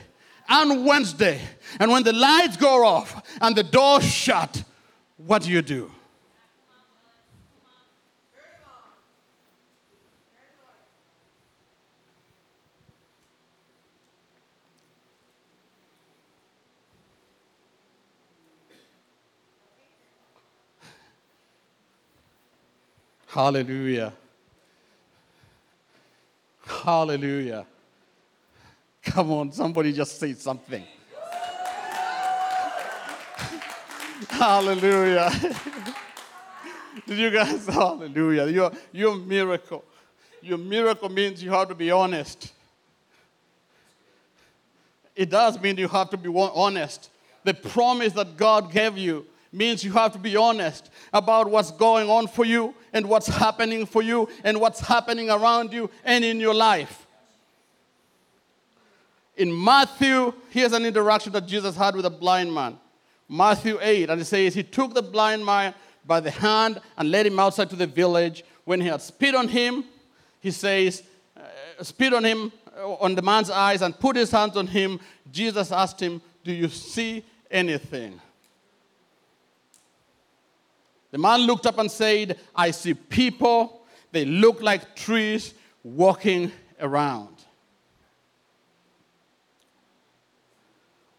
and 0.50 0.86
Wednesday. 0.86 1.40
And 1.80 1.92
when 1.92 2.04
the 2.04 2.14
lights 2.14 2.58
go 2.58 2.86
off 2.86 3.22
and 3.42 3.56
the 3.56 3.64
doors 3.64 4.06
shut, 4.06 4.64
what 5.18 5.44
do 5.44 5.52
you 5.52 5.62
do? 5.62 5.92
Hallelujah. 23.38 24.14
Hallelujah. 26.66 27.68
Come 29.04 29.32
on, 29.32 29.52
somebody 29.52 29.94
just 29.94 30.20
say 30.20 30.34
something. 30.34 30.84
hallelujah. 34.28 35.30
Did 37.06 37.20
you 37.20 37.30
guys? 37.30 37.68
Hallelujah. 37.68 38.48
Your, 38.48 38.72
your 38.92 39.16
miracle. 39.16 39.86
Your 40.42 40.58
miracle 40.58 41.10
means 41.10 41.44
you 41.44 41.52
have 41.52 41.68
to 41.68 41.76
be 41.76 41.92
honest. 41.92 42.52
It 45.16 45.30
does 45.30 45.62
mean 45.62 45.78
you 45.78 45.88
have 45.90 46.10
to 46.10 46.18
be 46.18 46.34
honest. 46.36 47.12
The 47.44 47.54
promise 47.54 48.14
that 48.14 48.36
God 48.36 48.72
gave 48.72 48.98
you 48.98 49.28
means 49.52 49.84
you 49.84 49.92
have 49.94 50.14
to 50.14 50.20
be 50.20 50.36
honest 50.36 50.90
about 51.14 51.50
what's 51.50 51.72
going 51.72 52.10
on 52.10 52.28
for 52.28 52.46
you 52.46 52.74
and 52.94 53.08
what's 53.08 53.28
happening 53.28 53.86
for 53.86 54.02
you 54.02 54.28
and 54.44 54.60
what's 54.60 54.80
happening 54.80 55.30
around 55.30 55.74
you 55.74 55.90
and 56.04 56.26
in 56.26 56.40
your 56.40 56.54
life. 56.54 57.06
In 59.36 59.64
Matthew, 59.64 60.34
here's 60.50 60.74
an 60.74 60.86
interaction 60.86 61.32
that 61.34 61.46
Jesus 61.46 61.76
had 61.76 61.96
with 61.96 62.06
a 62.06 62.10
blind 62.10 62.54
man. 62.54 62.78
Matthew 63.30 63.78
8, 63.82 64.10
and 64.10 64.22
it 64.22 64.26
says, 64.26 64.56
He 64.56 64.64
took 64.64 64.94
the 64.94 65.02
blind 65.02 65.46
man 65.46 65.74
by 66.06 66.20
the 66.20 66.32
hand 66.32 66.82
and 66.98 67.12
led 67.12 67.26
him 67.26 67.40
outside 67.40 67.70
to 67.70 67.76
the 67.76 67.86
village. 67.86 68.44
When 68.66 68.82
he 68.82 68.88
had 68.88 69.02
spit 69.02 69.36
on 69.36 69.48
him, 69.48 69.84
he 70.40 70.52
says, 70.52 71.04
uh, 71.36 71.84
spit 71.84 72.14
on 72.14 72.24
him, 72.24 72.52
uh, 72.78 72.94
on 72.94 73.16
the 73.16 73.22
man's 73.22 73.50
eyes, 73.50 73.82
and 73.82 73.98
put 73.98 74.16
his 74.16 74.32
hands 74.32 74.58
on 74.58 74.68
him. 74.68 75.00
Jesus 75.32 75.72
asked 75.72 76.00
him, 76.00 76.22
Do 76.44 76.54
you 76.54 76.70
see 76.70 77.24
anything? 77.52 78.20
The 81.18 81.24
man 81.24 81.48
looked 81.48 81.66
up 81.66 81.80
and 81.80 81.90
said, 81.90 82.38
I 82.56 82.70
see 82.70 82.94
people. 82.94 83.82
They 84.12 84.24
look 84.24 84.62
like 84.62 84.96
trees 84.96 85.56
walking 85.84 86.52
around. 86.80 87.36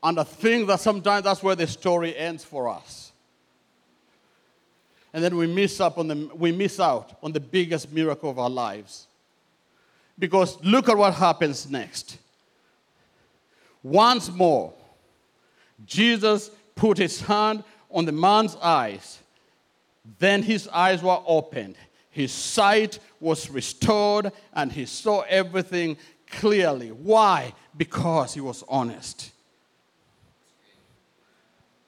And 0.00 0.20
I 0.20 0.22
think 0.22 0.68
that 0.68 0.78
sometimes 0.78 1.24
that's 1.24 1.42
where 1.42 1.56
the 1.56 1.66
story 1.66 2.16
ends 2.16 2.44
for 2.44 2.68
us. 2.68 3.10
And 5.12 5.24
then 5.24 5.36
we 5.36 5.48
miss, 5.48 5.80
up 5.80 5.98
on 5.98 6.06
the, 6.06 6.30
we 6.32 6.52
miss 6.52 6.78
out 6.78 7.18
on 7.20 7.32
the 7.32 7.40
biggest 7.40 7.90
miracle 7.90 8.30
of 8.30 8.38
our 8.38 8.50
lives. 8.50 9.08
Because 10.16 10.62
look 10.62 10.88
at 10.88 10.96
what 10.96 11.14
happens 11.14 11.68
next. 11.68 12.18
Once 13.82 14.30
more, 14.30 14.72
Jesus 15.84 16.52
put 16.76 16.98
his 16.98 17.20
hand 17.20 17.64
on 17.90 18.04
the 18.04 18.12
man's 18.12 18.54
eyes 18.62 19.18
then 20.18 20.42
his 20.42 20.68
eyes 20.68 21.02
were 21.02 21.20
opened, 21.26 21.76
his 22.10 22.32
sight 22.32 22.98
was 23.20 23.50
restored, 23.50 24.32
and 24.52 24.72
he 24.72 24.86
saw 24.86 25.20
everything 25.28 25.96
clearly. 26.30 26.88
Why? 26.88 27.54
Because 27.76 28.34
he 28.34 28.40
was 28.40 28.64
honest. 28.68 29.32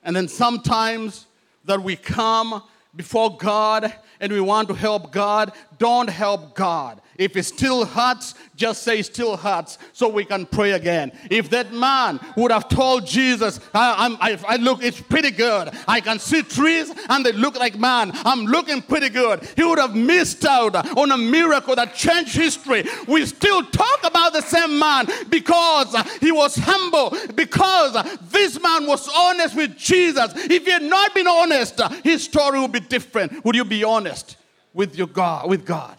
And 0.03 0.17
then 0.17 0.29
sometimes 0.29 1.27
that 1.65 1.83
we 1.83 1.97
come 1.97 2.63
before 2.95 3.37
God 3.37 3.93
and 4.21 4.33
we 4.33 4.41
want 4.41 4.69
to 4.69 4.75
help 4.75 5.13
God, 5.13 5.53
don't 5.79 6.09
help 6.09 6.55
God. 6.55 7.01
If 7.21 7.37
it 7.37 7.43
still 7.43 7.85
hurts, 7.85 8.35
just 8.57 8.83
say 8.83 9.03
still 9.03 9.37
hurts 9.37 9.77
so 9.93 10.09
we 10.09 10.25
can 10.25 10.47
pray 10.47 10.73
again. 10.73 11.13
If 11.31 11.51
that 11.51 11.71
man 11.71 12.19
would 12.35 12.51
have 12.51 12.67
told 12.71 13.07
Jesus, 13.07 13.61
I, 13.75 14.17
I, 14.23 14.55
I, 14.55 14.57
look, 14.57 14.83
it's 14.83 15.03
pretty 15.03 15.31
good. 15.31 15.71
I 15.87 16.01
can 16.01 16.19
see 16.19 16.41
trees 16.41 16.91
and 17.11 17.25
they 17.25 17.33
look 17.33 17.59
like 17.59 17.79
man. 17.79 18.13
I'm 18.25 18.47
looking 18.47 18.81
pretty 18.81 19.11
good. 19.11 19.47
He 19.55 19.63
would 19.63 19.79
have 19.79 19.95
missed 19.95 20.47
out 20.47 20.75
on 20.97 21.13
a 21.13 21.19
miracle 21.19 21.77
that 21.77 21.95
changed 21.95 22.35
history. 22.35 22.85
We 23.07 23.27
still 23.27 23.65
talk 23.65 24.01
about 24.03 24.33
the 24.33 24.41
same 24.41 24.79
man 24.79 25.07
because 25.29 25.95
he 26.23 26.33
was 26.33 26.57
humble, 26.57 27.15
because 27.35 28.19
this 28.31 28.59
man 28.63 28.87
was 28.87 29.07
honest 29.15 29.55
with 29.55 29.77
Jesus. 29.77 30.33
If 30.37 30.65
he 30.65 30.71
had 30.71 30.85
not 30.85 31.15
been 31.15 31.29
honest, 31.29 31.79
his 32.03 32.25
story 32.25 32.59
would 32.59 32.73
be 32.73 32.81
different. 32.81 33.45
Would 33.45 33.57
you 33.57 33.67
be 33.67 33.85
honest 33.85 34.39
with 34.73 34.97
your 34.97 35.09
God, 35.09 35.51
with 35.51 35.67
God? 35.67 35.99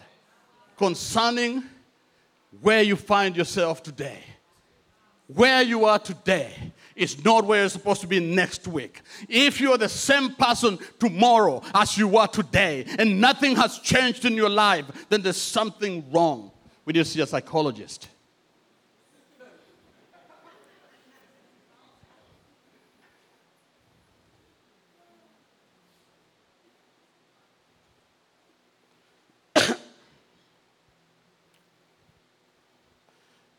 Concerning 0.81 1.63
where 2.59 2.81
you 2.81 2.95
find 2.95 3.37
yourself 3.37 3.83
today. 3.83 4.17
Where 5.27 5.61
you 5.61 5.85
are 5.85 5.99
today 5.99 6.51
is 6.95 7.23
not 7.23 7.45
where 7.45 7.59
you're 7.59 7.69
supposed 7.69 8.01
to 8.01 8.07
be 8.07 8.19
next 8.19 8.67
week. 8.67 9.03
If 9.29 9.61
you're 9.61 9.77
the 9.77 9.87
same 9.87 10.33
person 10.33 10.79
tomorrow 10.99 11.61
as 11.75 11.99
you 11.99 12.17
are 12.17 12.27
today 12.27 12.85
and 12.97 13.21
nothing 13.21 13.55
has 13.57 13.77
changed 13.77 14.25
in 14.25 14.33
your 14.33 14.49
life, 14.49 14.85
then 15.09 15.21
there's 15.21 15.37
something 15.37 16.03
wrong. 16.11 16.49
We 16.83 16.93
need 16.93 17.05
to 17.05 17.05
see 17.05 17.21
a 17.21 17.27
psychologist. 17.27 18.07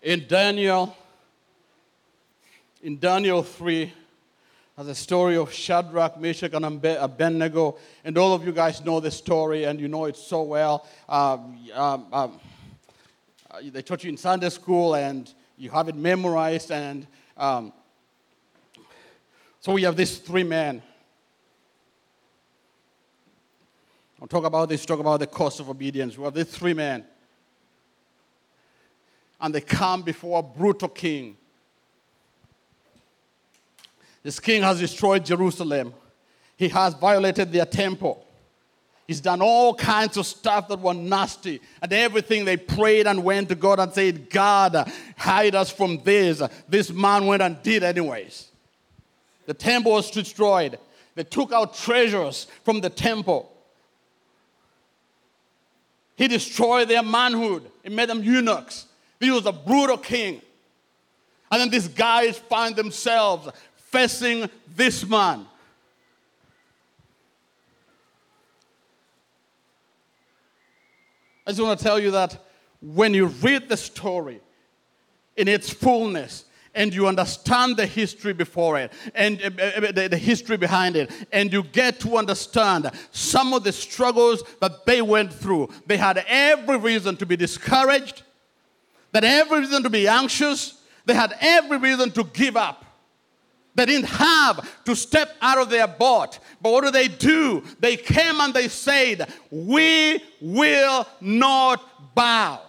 In 0.02 0.26
Daniel, 0.26 0.96
in 2.82 2.98
Daniel 2.98 3.44
3, 3.44 3.92
has 4.76 4.88
a 4.88 4.96
story 4.96 5.36
of 5.36 5.52
Shadrach, 5.52 6.18
Meshach, 6.18 6.52
and 6.54 6.64
Abednego. 6.64 7.78
And 8.04 8.18
all 8.18 8.34
of 8.34 8.44
you 8.44 8.50
guys 8.50 8.84
know 8.84 8.98
this 8.98 9.16
story, 9.16 9.62
and 9.62 9.78
you 9.78 9.86
know 9.86 10.06
it 10.06 10.16
so 10.16 10.42
well. 10.42 10.88
Um, 11.08 11.56
um, 11.72 12.06
um, 12.12 12.40
uh, 13.48 13.60
they 13.62 13.80
taught 13.82 14.02
you 14.02 14.10
in 14.10 14.16
Sunday 14.16 14.48
school, 14.48 14.96
and 14.96 15.32
you 15.56 15.70
have 15.70 15.88
it 15.88 15.94
memorized. 15.94 16.72
And 16.72 17.06
um, 17.36 17.72
so 19.60 19.70
we 19.72 19.84
have 19.84 19.94
these 19.94 20.18
three 20.18 20.42
men. 20.42 20.82
I'll 24.20 24.26
talk 24.26 24.44
about 24.44 24.68
this, 24.68 24.84
talk 24.84 24.98
about 24.98 25.20
the 25.20 25.28
cost 25.28 25.60
of 25.60 25.70
obedience. 25.70 26.18
We 26.18 26.24
have 26.24 26.34
these 26.34 26.46
three 26.46 26.74
men 26.74 27.04
and 29.42 29.52
they 29.52 29.60
come 29.60 30.02
before 30.02 30.38
a 30.38 30.42
brutal 30.42 30.88
king. 30.88 31.36
This 34.22 34.38
king 34.38 34.62
has 34.62 34.78
destroyed 34.78 35.26
Jerusalem. 35.26 35.92
He 36.56 36.68
has 36.68 36.94
violated 36.94 37.50
their 37.50 37.66
temple. 37.66 38.24
He's 39.08 39.20
done 39.20 39.42
all 39.42 39.74
kinds 39.74 40.16
of 40.16 40.26
stuff 40.26 40.68
that 40.68 40.78
were 40.78 40.94
nasty. 40.94 41.60
And 41.82 41.92
everything 41.92 42.44
they 42.44 42.56
prayed 42.56 43.08
and 43.08 43.24
went 43.24 43.48
to 43.48 43.56
God 43.56 43.80
and 43.80 43.92
said, 43.92 44.30
God, 44.30 44.88
hide 45.16 45.56
us 45.56 45.70
from 45.70 46.00
this. 46.04 46.40
This 46.68 46.90
man 46.92 47.26
went 47.26 47.42
and 47.42 47.60
did 47.64 47.82
anyways. 47.82 48.48
The 49.46 49.54
temple 49.54 49.92
was 49.92 50.08
destroyed. 50.08 50.78
They 51.16 51.24
took 51.24 51.52
out 51.52 51.74
treasures 51.74 52.46
from 52.64 52.80
the 52.80 52.90
temple. 52.90 53.52
He 56.14 56.28
destroyed 56.28 56.86
their 56.86 57.02
manhood. 57.02 57.68
He 57.82 57.88
made 57.88 58.08
them 58.08 58.22
eunuchs. 58.22 58.86
He 59.22 59.30
was 59.30 59.46
a 59.46 59.52
brutal 59.52 59.96
king. 59.96 60.42
And 61.50 61.60
then 61.60 61.70
these 61.70 61.86
guys 61.86 62.38
find 62.38 62.74
themselves 62.74 63.48
facing 63.76 64.50
this 64.74 65.06
man. 65.06 65.46
I 71.46 71.50
just 71.50 71.62
want 71.62 71.78
to 71.78 71.84
tell 71.84 72.00
you 72.00 72.10
that 72.12 72.36
when 72.80 73.14
you 73.14 73.26
read 73.26 73.68
the 73.68 73.76
story 73.76 74.40
in 75.36 75.46
its 75.46 75.70
fullness, 75.70 76.44
and 76.74 76.94
you 76.94 77.06
understand 77.06 77.76
the 77.76 77.84
history 77.84 78.32
before 78.32 78.78
it 78.78 78.90
and 79.14 79.42
uh, 79.42 79.92
the, 79.92 80.08
the, 80.10 80.16
history 80.16 80.56
behind 80.56 80.96
it 80.96 81.10
and 81.30 81.52
you 81.52 81.62
get 81.64 82.00
to 82.00 82.16
understand 82.16 82.90
some 83.10 83.52
of 83.52 83.62
the 83.62 83.70
struggles 83.70 84.42
that 84.58 84.86
they 84.86 85.02
went 85.02 85.30
through 85.30 85.68
they 85.86 85.98
had 85.98 86.24
every 86.26 86.78
reason 86.78 87.14
to 87.14 87.26
be 87.26 87.36
discouraged 87.36 88.22
had 89.14 89.24
every 89.24 89.60
reason 89.60 89.82
to 89.82 89.90
be 89.90 90.08
anxious. 90.08 90.80
They 91.04 91.14
had 91.14 91.34
every 91.40 91.78
reason 91.78 92.10
to 92.12 92.24
give 92.24 92.56
up. 92.56 92.84
They 93.74 93.86
didn't 93.86 94.08
have 94.08 94.84
to 94.84 94.94
step 94.94 95.34
out 95.40 95.58
of 95.58 95.70
their 95.70 95.88
boat. 95.88 96.38
But 96.60 96.72
what 96.72 96.84
do 96.84 96.90
they 96.90 97.08
do? 97.08 97.62
They 97.80 97.96
came 97.96 98.40
and 98.40 98.52
they 98.52 98.68
said, 98.68 99.32
We 99.50 100.22
will 100.40 101.06
not 101.20 102.14
bow. 102.14 102.60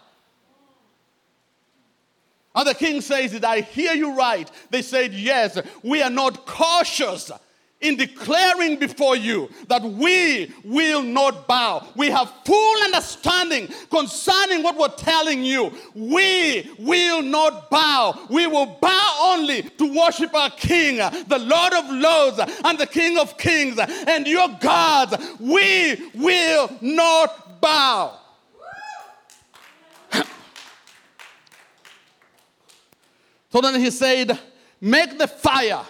And 2.55 2.67
the 2.67 2.73
king 2.73 3.01
says, 3.01 3.31
Did 3.31 3.43
I 3.43 3.61
hear 3.61 3.93
you 3.93 4.15
right? 4.15 4.49
They 4.69 4.81
said, 4.81 5.13
Yes, 5.13 5.59
we 5.83 6.01
are 6.01 6.09
not 6.09 6.45
cautious 6.45 7.31
in 7.83 7.97
declaring 7.97 8.77
before 8.77 9.15
you 9.15 9.49
that 9.67 9.83
we 9.83 10.51
will 10.63 11.03
not 11.03 11.47
bow. 11.47 11.85
We 11.95 12.09
have 12.09 12.33
full 12.45 12.83
understanding 12.83 13.67
concerning 13.91 14.63
what 14.63 14.77
we're 14.77 14.87
telling 14.87 15.43
you. 15.43 15.71
We 15.93 16.71
will 16.79 17.21
not 17.21 17.69
bow. 17.69 18.27
We 18.29 18.47
will 18.47 18.77
bow 18.81 19.35
only 19.35 19.63
to 19.63 19.93
worship 19.95 20.33
our 20.33 20.49
King, 20.51 20.97
the 20.97 21.39
Lord 21.39 21.73
of 21.73 21.89
Lords 21.91 22.39
and 22.63 22.79
the 22.79 22.87
King 22.87 23.19
of 23.19 23.37
Kings, 23.37 23.77
and 23.77 24.25
your 24.25 24.47
gods. 24.59 25.15
We 25.39 26.09
will 26.15 26.69
not 26.81 27.61
bow. 27.61 28.19
so 33.49 33.61
then 33.61 33.79
he 33.79 33.91
said, 33.91 34.39
Make 34.79 35.17
the 35.17 35.27
fire 35.27 35.85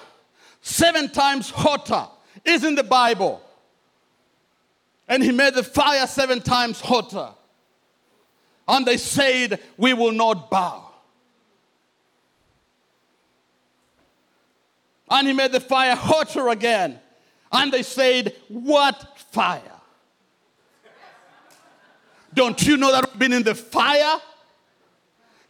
seven 0.63 1.09
times 1.09 1.51
hotter 1.51 2.07
is 2.43 2.63
in 2.63 2.73
the 2.73 2.83
Bible. 2.83 3.41
And 5.07 5.21
he 5.21 5.31
made 5.31 5.53
the 5.53 5.63
fire 5.63 6.07
seven 6.07 6.41
times 6.41 6.81
hotter. 6.81 7.29
And 8.67 8.85
they 8.85 8.97
said, 8.97 9.59
We 9.77 9.93
will 9.93 10.13
not 10.13 10.49
bow. 10.49 10.89
And 15.09 15.27
he 15.27 15.33
made 15.33 15.51
the 15.51 15.59
fire 15.59 15.95
hotter 15.95 16.47
again. 16.47 16.99
And 17.51 17.71
they 17.71 17.83
said, 17.83 18.33
What 18.47 19.19
fire? 19.31 19.61
Don't 22.33 22.65
you 22.65 22.77
know 22.77 22.91
that 22.91 23.11
we've 23.11 23.19
been 23.19 23.33
in 23.33 23.43
the 23.43 23.53
fire? 23.53 24.19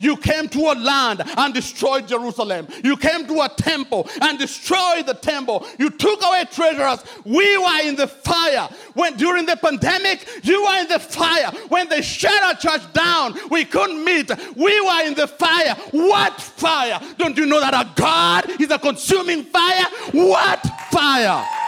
You 0.04 0.18
came 0.18 0.50
to 0.50 0.60
a 0.60 0.76
land 0.76 1.24
and 1.38 1.54
destroyed 1.54 2.08
Jerusalem. 2.10 2.68
You 2.84 2.98
came 2.98 3.26
to 3.28 3.42
a 3.42 3.50
temple 3.50 4.10
and 4.22 4.38
destroyed 4.38 5.06
the 5.06 5.14
temple. 5.14 5.66
You 5.80 5.90
took 5.90 6.22
away 6.22 6.44
treasures. 6.52 7.04
We 7.24 7.58
were 7.58 7.82
in 7.84 7.96
the 7.96 8.08
fire. 8.08 8.68
When 8.96 9.16
during 9.16 9.46
the 9.46 9.56
pandemic, 9.56 10.28
you 10.44 10.62
were 10.64 10.78
in 10.82 10.90
the 10.90 11.00
fire. 11.00 11.52
When 11.70 11.88
they 11.88 12.02
shut 12.02 12.44
our 12.44 12.56
church 12.56 12.92
down, 12.92 13.38
we 13.50 13.64
couldn't 13.64 14.04
meet. 14.04 14.30
We 14.58 14.82
were 14.82 15.06
in 15.06 15.14
the 15.14 15.28
fire. 15.28 15.76
What 15.92 16.42
fire? 16.42 17.00
Don't 17.18 17.38
you 17.38 17.46
know 17.46 17.62
that 17.62 17.74
our 17.74 17.90
God 17.96 18.62
is 18.62 18.72
a 18.72 18.80
consuming 18.80 19.44
fire? 19.46 19.86
What 20.12 20.60
fire? 20.92 21.63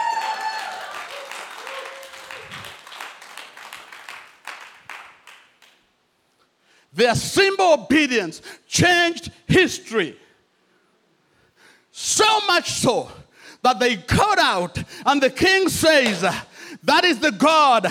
Their 6.96 7.14
simple 7.14 7.74
obedience 7.74 8.42
changed 8.66 9.30
history. 9.46 10.16
So 11.92 12.24
much 12.46 12.72
so 12.72 13.10
that 13.62 13.78
they 13.78 13.96
cut 13.96 14.38
out, 14.38 14.78
and 15.04 15.22
the 15.22 15.30
king 15.30 15.68
says, 15.68 16.22
That 16.82 17.04
is 17.04 17.18
the 17.18 17.32
God 17.32 17.84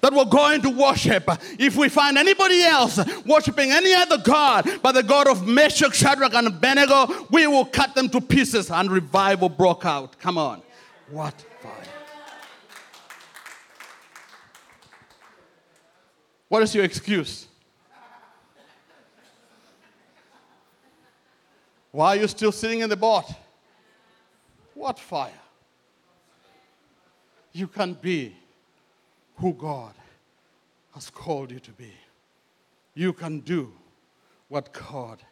that 0.00 0.12
we're 0.12 0.24
going 0.24 0.62
to 0.62 0.70
worship. 0.70 1.28
If 1.58 1.76
we 1.76 1.88
find 1.88 2.18
anybody 2.18 2.62
else 2.62 2.98
worshiping 3.24 3.70
any 3.70 3.94
other 3.94 4.18
God 4.18 4.68
but 4.82 4.92
the 4.92 5.02
God 5.02 5.28
of 5.28 5.46
Meshach, 5.46 5.94
Shadrach, 5.94 6.34
and 6.34 6.48
Abednego, 6.48 7.26
we 7.30 7.46
will 7.46 7.64
cut 7.64 7.94
them 7.94 8.08
to 8.10 8.20
pieces. 8.20 8.70
And 8.70 8.90
revival 8.90 9.48
broke 9.48 9.84
out. 9.84 10.18
Come 10.18 10.38
on. 10.38 10.62
What 11.10 11.34
fire? 11.62 11.72
What 16.48 16.62
is 16.62 16.74
your 16.74 16.84
excuse? 16.84 17.47
Why 21.98 22.16
are 22.16 22.20
you 22.20 22.28
still 22.28 22.52
sitting 22.52 22.78
in 22.78 22.88
the 22.88 22.96
boat? 22.96 23.24
What 24.74 25.00
fire? 25.00 25.32
You 27.50 27.66
can 27.66 27.94
be 27.94 28.36
who 29.38 29.52
God 29.52 29.94
has 30.94 31.10
called 31.10 31.50
you 31.50 31.58
to 31.58 31.72
be. 31.72 31.90
You 32.94 33.12
can 33.12 33.40
do 33.40 33.72
what 34.46 34.72
God 34.72 35.24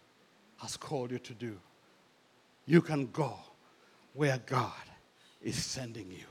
has 0.57 0.77
called 0.77 1.12
you 1.12 1.21
to 1.21 1.35
do. 1.35 1.57
You 2.67 2.83
can 2.83 3.12
go 3.12 3.35
where 4.14 4.41
God 4.45 4.91
is 5.41 5.64
sending 5.64 6.11
you. 6.11 6.27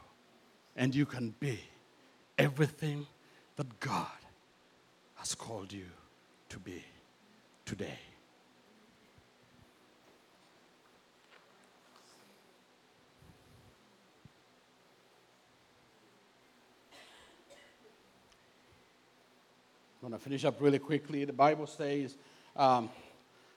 And 0.76 0.94
you 0.94 1.06
can 1.06 1.34
be 1.40 1.62
everything 2.38 3.08
that 3.56 3.80
God 3.80 4.20
has 5.14 5.34
called 5.34 5.72
you 5.72 5.86
to 6.50 6.60
be 6.60 6.84
today. 7.64 8.00
Going 20.06 20.20
to 20.20 20.24
finish 20.24 20.46
up 20.46 20.62
really 20.62 20.78
quickly. 20.78 21.26
The 21.26 21.34
Bible 21.34 21.66
says, 21.66 22.16
um, 22.56 22.92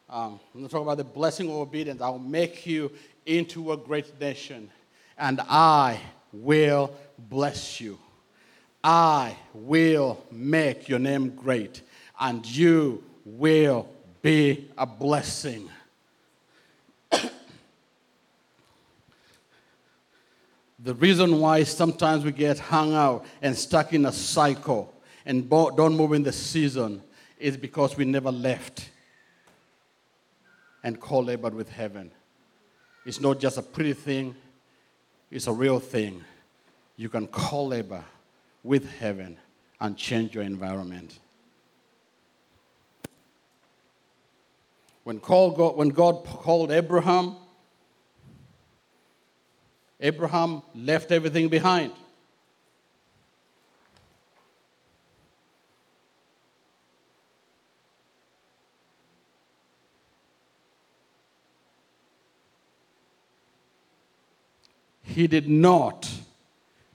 um, 0.08 0.40
I'm 0.54 0.60
going 0.60 0.64
to 0.64 0.72
talk 0.72 0.80
about 0.80 0.96
the 0.96 1.04
blessing 1.04 1.46
of 1.50 1.56
obedience. 1.56 2.00
I 2.00 2.08
will 2.08 2.18
make 2.18 2.64
you 2.64 2.90
into 3.26 3.72
a 3.72 3.76
great 3.76 4.18
nation, 4.18 4.70
and 5.18 5.42
I 5.42 6.00
will 6.32 6.90
bless 7.18 7.82
you. 7.82 7.98
I 8.82 9.36
will 9.52 10.24
make 10.30 10.88
your 10.88 10.98
name 10.98 11.36
great, 11.36 11.82
and 12.18 12.46
you 12.46 13.04
will 13.26 13.86
be 14.22 14.70
a 14.78 14.86
blessing. 14.86 15.68
the 20.78 20.94
reason 20.94 21.40
why 21.40 21.64
sometimes 21.64 22.24
we 22.24 22.32
get 22.32 22.58
hung 22.58 22.94
out 22.94 23.26
and 23.42 23.54
stuck 23.54 23.92
in 23.92 24.06
a 24.06 24.12
cycle 24.12 24.94
and 25.28 25.48
don't 25.50 25.94
move 25.94 26.14
in 26.14 26.22
the 26.22 26.32
season 26.32 27.02
is 27.38 27.58
because 27.58 27.98
we 27.98 28.06
never 28.06 28.32
left 28.32 28.88
and 30.82 30.98
co-labored 30.98 31.52
with 31.52 31.68
heaven. 31.68 32.10
It's 33.04 33.20
not 33.20 33.38
just 33.38 33.58
a 33.58 33.62
pretty 33.62 33.92
thing, 33.92 34.34
it's 35.30 35.46
a 35.46 35.52
real 35.52 35.80
thing. 35.80 36.24
You 36.96 37.10
can 37.10 37.26
co-labor 37.26 38.02
with 38.64 38.90
heaven 38.98 39.36
and 39.78 39.98
change 39.98 40.34
your 40.34 40.44
environment. 40.44 41.18
When, 45.04 45.18
God, 45.18 45.76
when 45.76 45.90
God 45.90 46.24
called 46.24 46.72
Abraham, 46.72 47.36
Abraham 50.00 50.62
left 50.74 51.12
everything 51.12 51.48
behind. 51.48 51.92
He 65.18 65.26
did 65.26 65.48
not 65.48 66.08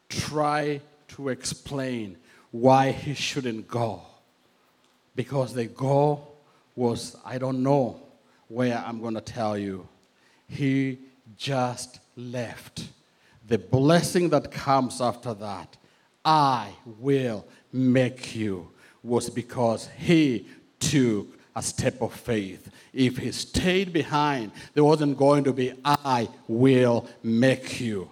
try 0.08 0.80
to 1.10 1.28
explain 1.28 2.16
why 2.52 2.90
he 2.90 3.14
shouldn't 3.14 3.68
go. 3.68 4.02
Because 5.14 5.54
the 5.54 5.66
goal 5.66 6.34
was, 6.74 7.18
I 7.26 7.38
don't 7.38 7.62
know 7.62 8.02
where 8.48 8.82
I'm 8.88 9.02
going 9.02 9.16
to 9.16 9.20
tell 9.20 9.58
you. 9.58 9.90
He 10.48 11.00
just 11.36 12.00
left. 12.16 12.88
The 13.46 13.58
blessing 13.58 14.30
that 14.30 14.54
comes 14.54 15.02
after 15.02 15.34
that, 15.34 15.76
I 16.24 16.70
will 16.86 17.46
make 17.74 18.38
you, 18.38 18.70
was 19.04 19.30
because 19.30 19.90
he 19.98 20.48
took 20.80 21.28
a 21.56 21.62
step 21.62 22.02
of 22.02 22.14
faith. 22.14 22.70
If 22.94 23.18
he 23.18 23.32
stayed 23.32 23.94
behind, 23.94 24.52
there 24.74 24.84
wasn't 24.84 25.18
going 25.18 25.44
to 25.46 25.54
be, 25.54 25.74
I 25.84 26.30
will 26.48 27.08
make 27.24 27.80
you. 27.80 28.10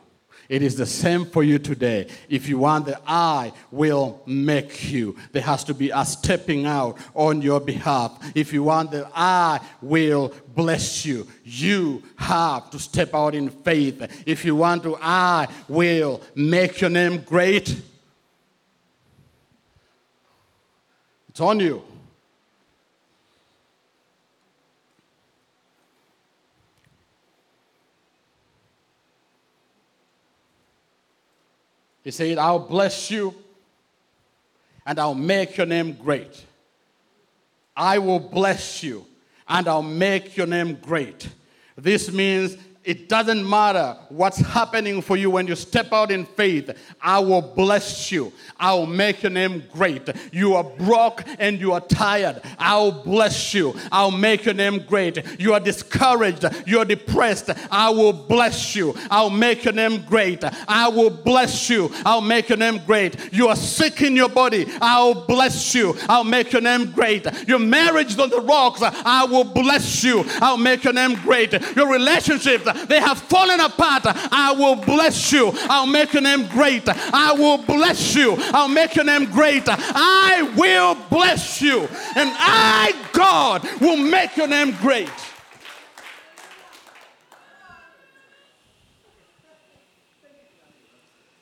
It 0.51 0.61
is 0.61 0.75
the 0.75 0.85
same 0.85 1.23
for 1.25 1.43
you 1.43 1.59
today. 1.59 2.09
If 2.27 2.49
you 2.49 2.57
want 2.57 2.85
the 2.85 2.99
I 3.07 3.53
will 3.71 4.21
make 4.25 4.91
you, 4.91 5.15
there 5.31 5.41
has 5.43 5.63
to 5.63 5.73
be 5.73 5.91
a 5.91 6.03
stepping 6.03 6.65
out 6.65 6.97
on 7.15 7.41
your 7.41 7.61
behalf. 7.61 8.11
If 8.35 8.51
you 8.51 8.63
want 8.63 8.91
the 8.91 9.09
I 9.15 9.61
will 9.81 10.33
bless 10.53 11.05
you, 11.05 11.25
you 11.45 12.03
have 12.17 12.69
to 12.71 12.79
step 12.79 13.15
out 13.15 13.33
in 13.33 13.49
faith. 13.49 14.23
If 14.25 14.43
you 14.43 14.57
want 14.57 14.83
to, 14.83 14.97
I 15.01 15.47
will 15.69 16.21
make 16.35 16.81
your 16.81 16.89
name 16.89 17.21
great. 17.21 17.81
It's 21.29 21.39
on 21.39 21.61
you. 21.61 21.81
He 32.03 32.11
said, 32.11 32.37
I'll 32.37 32.59
bless 32.59 33.11
you 33.11 33.35
and 34.85 34.99
I'll 34.99 35.15
make 35.15 35.57
your 35.57 35.67
name 35.67 35.93
great. 35.93 36.45
I 37.75 37.99
will 37.99 38.19
bless 38.19 38.83
you 38.83 39.05
and 39.47 39.67
I'll 39.67 39.81
make 39.81 40.35
your 40.35 40.47
name 40.47 40.75
great. 40.81 41.29
This 41.75 42.11
means 42.11 42.57
it 42.83 43.07
doesn't 43.07 43.47
matter 43.47 43.95
what's 44.09 44.39
happening 44.39 45.03
for 45.03 45.15
you 45.15 45.29
when 45.29 45.45
you 45.45 45.55
step 45.55 45.93
out 45.93 46.09
in 46.09 46.25
faith. 46.25 46.71
I 46.99 47.19
will 47.19 47.41
bless 47.41 48.11
you. 48.11 48.33
I 48.59 48.73
will 48.73 48.87
make 48.87 49.21
your 49.21 49.31
name 49.31 49.63
great. 49.71 50.09
You 50.31 50.55
are 50.55 50.63
broke 50.63 51.23
and 51.37 51.59
you 51.59 51.73
are 51.73 51.81
tired. 51.81 52.41
I 52.57 52.77
will 52.77 53.03
bless 53.03 53.53
you. 53.53 53.75
I'll 53.91 54.09
make 54.09 54.45
your 54.45 54.55
name 54.55 54.83
great. 54.87 55.23
You 55.39 55.53
are 55.53 55.59
discouraged. 55.59 56.43
You 56.65 56.79
are 56.79 56.85
depressed. 56.85 57.51
I 57.69 57.91
will 57.91 58.13
bless 58.13 58.75
you. 58.75 58.95
I'll 59.11 59.29
make 59.29 59.63
your 59.63 59.73
name 59.73 60.03
great. 60.07 60.43
I 60.67 60.87
will 60.87 61.11
bless 61.11 61.69
you. 61.69 61.91
I'll 62.03 62.21
make 62.21 62.49
your 62.49 62.57
name 62.57 62.81
great. 62.87 63.31
You 63.31 63.47
are 63.49 63.55
sick 63.55 64.01
in 64.01 64.15
your 64.15 64.29
body. 64.29 64.65
I'll 64.81 65.25
bless 65.27 65.75
you. 65.75 65.95
I'll 66.09 66.23
make 66.23 66.51
your 66.51 66.63
name 66.63 66.91
great. 66.91 67.27
Your 67.47 67.59
marriage 67.59 68.17
on 68.17 68.31
the 68.31 68.41
rocks. 68.41 68.81
I 68.81 69.25
will 69.25 69.43
bless 69.43 70.03
you. 70.03 70.23
I'll 70.41 70.57
make 70.57 70.83
your 70.83 70.93
name 70.93 71.13
great. 71.21 71.53
Your 71.75 71.91
relationships 71.91 72.70
they 72.87 72.99
have 72.99 73.19
fallen 73.19 73.59
apart. 73.59 74.03
I 74.05 74.53
will 74.57 74.75
bless 74.75 75.31
you. 75.31 75.51
I'll 75.69 75.87
make 75.87 76.13
your 76.13 76.21
name 76.21 76.47
great. 76.47 76.83
I 76.87 77.33
will 77.33 77.57
bless 77.57 78.15
you. 78.15 78.35
I'll 78.53 78.67
make 78.67 78.95
your 78.95 79.05
name 79.05 79.25
great. 79.25 79.63
I 79.67 80.53
will 80.55 80.95
bless 81.09 81.61
you. 81.61 81.81
And 82.15 82.29
I, 82.37 82.93
God, 83.13 83.67
will 83.79 83.97
make 83.97 84.37
your 84.37 84.47
name 84.47 84.75
great. 84.81 85.09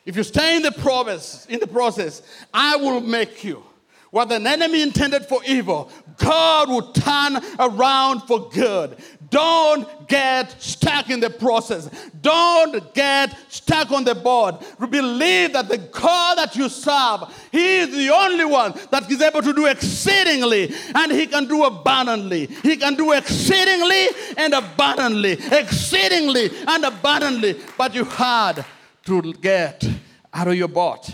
If 0.05 0.17
you 0.17 0.23
stay 0.23 0.55
in 0.55 0.63
the 0.63 0.71
promise, 0.71 1.45
in 1.49 1.59
the 1.59 1.67
process, 1.67 2.23
I 2.51 2.77
will 2.77 2.99
make 2.99 3.43
you. 3.43 3.63
What 4.11 4.31
an 4.31 4.47
enemy 4.47 4.81
intended 4.81 5.27
for 5.27 5.39
evil, 5.45 5.91
God 6.17 6.69
will 6.69 6.91
turn 6.93 7.37
around 7.59 8.21
for 8.21 8.49
good. 8.49 8.97
Don't 9.29 10.07
get 10.07 10.59
stuck 10.61 11.09
in 11.09 11.19
the 11.19 11.29
process. 11.29 11.89
Don't 12.21 12.93
get 12.93 13.37
stuck 13.49 13.91
on 13.91 14.03
the 14.03 14.15
board. 14.15 14.55
Believe 14.89 15.53
that 15.53 15.69
the 15.69 15.77
God 15.77 16.37
that 16.37 16.55
you 16.55 16.67
serve, 16.67 17.23
He 17.51 17.77
is 17.77 17.91
the 17.91 18.09
only 18.09 18.45
one 18.45 18.73
that 18.89 19.09
is 19.09 19.21
able 19.21 19.41
to 19.41 19.53
do 19.53 19.67
exceedingly 19.67 20.73
and 20.95 21.11
He 21.11 21.27
can 21.27 21.47
do 21.47 21.63
abundantly. 21.65 22.47
He 22.47 22.77
can 22.77 22.95
do 22.95 23.11
exceedingly 23.11 24.07
and 24.37 24.53
abundantly. 24.53 25.33
Exceedingly 25.33 26.49
and 26.67 26.85
abundantly. 26.85 27.59
But 27.77 27.93
you 27.93 28.05
had 28.05 28.65
to 29.05 29.33
get 29.33 29.87
out 30.33 30.47
of 30.47 30.55
your 30.55 30.67
boat. 30.67 31.09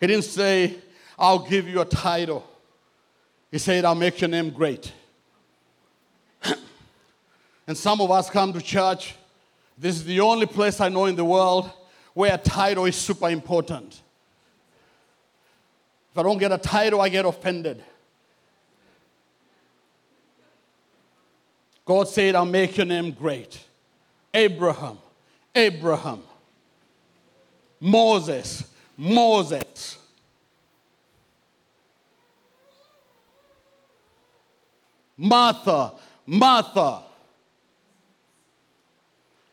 He 0.00 0.06
didn't 0.06 0.24
say, 0.24 0.76
I'll 1.18 1.38
give 1.38 1.66
you 1.68 1.80
a 1.80 1.84
title. 1.84 2.44
He 3.54 3.60
said, 3.60 3.84
I'll 3.84 3.94
make 3.94 4.20
your 4.20 4.26
name 4.26 4.50
great. 4.50 4.92
and 7.68 7.78
some 7.78 8.00
of 8.00 8.10
us 8.10 8.28
come 8.28 8.52
to 8.52 8.60
church. 8.60 9.14
This 9.78 9.94
is 9.94 10.04
the 10.04 10.18
only 10.18 10.46
place 10.46 10.80
I 10.80 10.88
know 10.88 11.04
in 11.04 11.14
the 11.14 11.24
world 11.24 11.70
where 12.14 12.34
a 12.34 12.36
title 12.36 12.84
is 12.86 12.96
super 12.96 13.28
important. 13.28 14.02
If 16.10 16.18
I 16.18 16.24
don't 16.24 16.38
get 16.38 16.50
a 16.50 16.58
title, 16.58 17.00
I 17.00 17.08
get 17.08 17.26
offended. 17.26 17.80
God 21.84 22.08
said, 22.08 22.34
I'll 22.34 22.44
make 22.44 22.76
your 22.76 22.86
name 22.86 23.12
great. 23.12 23.60
Abraham, 24.34 24.98
Abraham, 25.54 26.24
Moses, 27.78 28.64
Moses. 28.96 29.98
Martha, 35.16 35.92
Martha. 36.26 37.02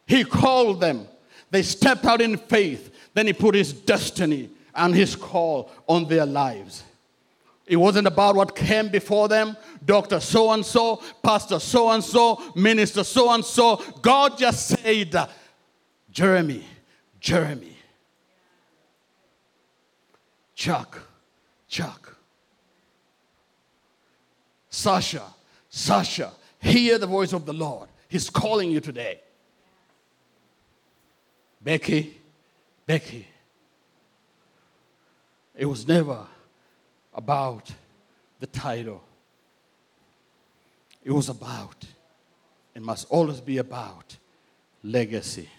He 0.05 0.23
called 0.23 0.81
them. 0.81 1.07
They 1.51 1.63
stepped 1.63 2.05
out 2.05 2.21
in 2.21 2.37
faith. 2.37 2.93
Then 3.13 3.27
he 3.27 3.33
put 3.33 3.55
his 3.55 3.73
destiny 3.73 4.49
and 4.73 4.95
his 4.95 5.15
call 5.15 5.71
on 5.87 6.07
their 6.07 6.25
lives. 6.25 6.83
It 7.67 7.77
wasn't 7.77 8.07
about 8.07 8.35
what 8.35 8.55
came 8.55 8.89
before 8.89 9.27
them, 9.29 9.55
Dr. 9.85 10.19
So 10.19 10.51
and 10.51 10.65
so, 10.65 11.01
Pastor 11.23 11.59
so 11.59 11.89
and 11.91 12.03
so, 12.03 12.41
Minister 12.55 13.03
so 13.03 13.31
and 13.31 13.45
so. 13.45 13.77
God 14.01 14.37
just 14.37 14.67
said, 14.67 15.29
Jeremy, 16.11 16.65
Jeremy, 17.19 17.77
Chuck, 20.53 20.99
Chuck, 21.69 22.17
Sasha, 24.69 25.23
Sasha, 25.73 26.33
hear 26.59 26.97
the 26.97 27.07
voice 27.07 27.31
of 27.31 27.45
the 27.45 27.53
Lord. 27.53 27.87
He's 28.09 28.29
calling 28.29 28.69
you 28.69 28.81
today. 28.81 29.21
Becky, 31.61 32.19
Becky. 32.85 33.25
It 35.55 35.65
was 35.65 35.87
never 35.87 36.27
about 37.13 37.71
the 38.41 38.47
title. 38.47 39.01
It 41.05 41.11
was 41.11 41.29
about, 41.29 41.85
it 42.75 42.81
must 42.81 43.07
always 43.09 43.39
be 43.39 43.57
about 43.57 44.17
legacy. 44.83 45.49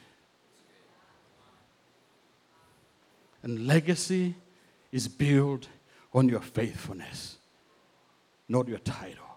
And 3.42 3.66
legacy 3.66 4.34
is 4.92 5.08
built 5.08 5.68
on 6.12 6.28
your 6.28 6.40
faithfulness, 6.40 7.38
not 8.46 8.68
your 8.68 8.78
title 8.78 9.31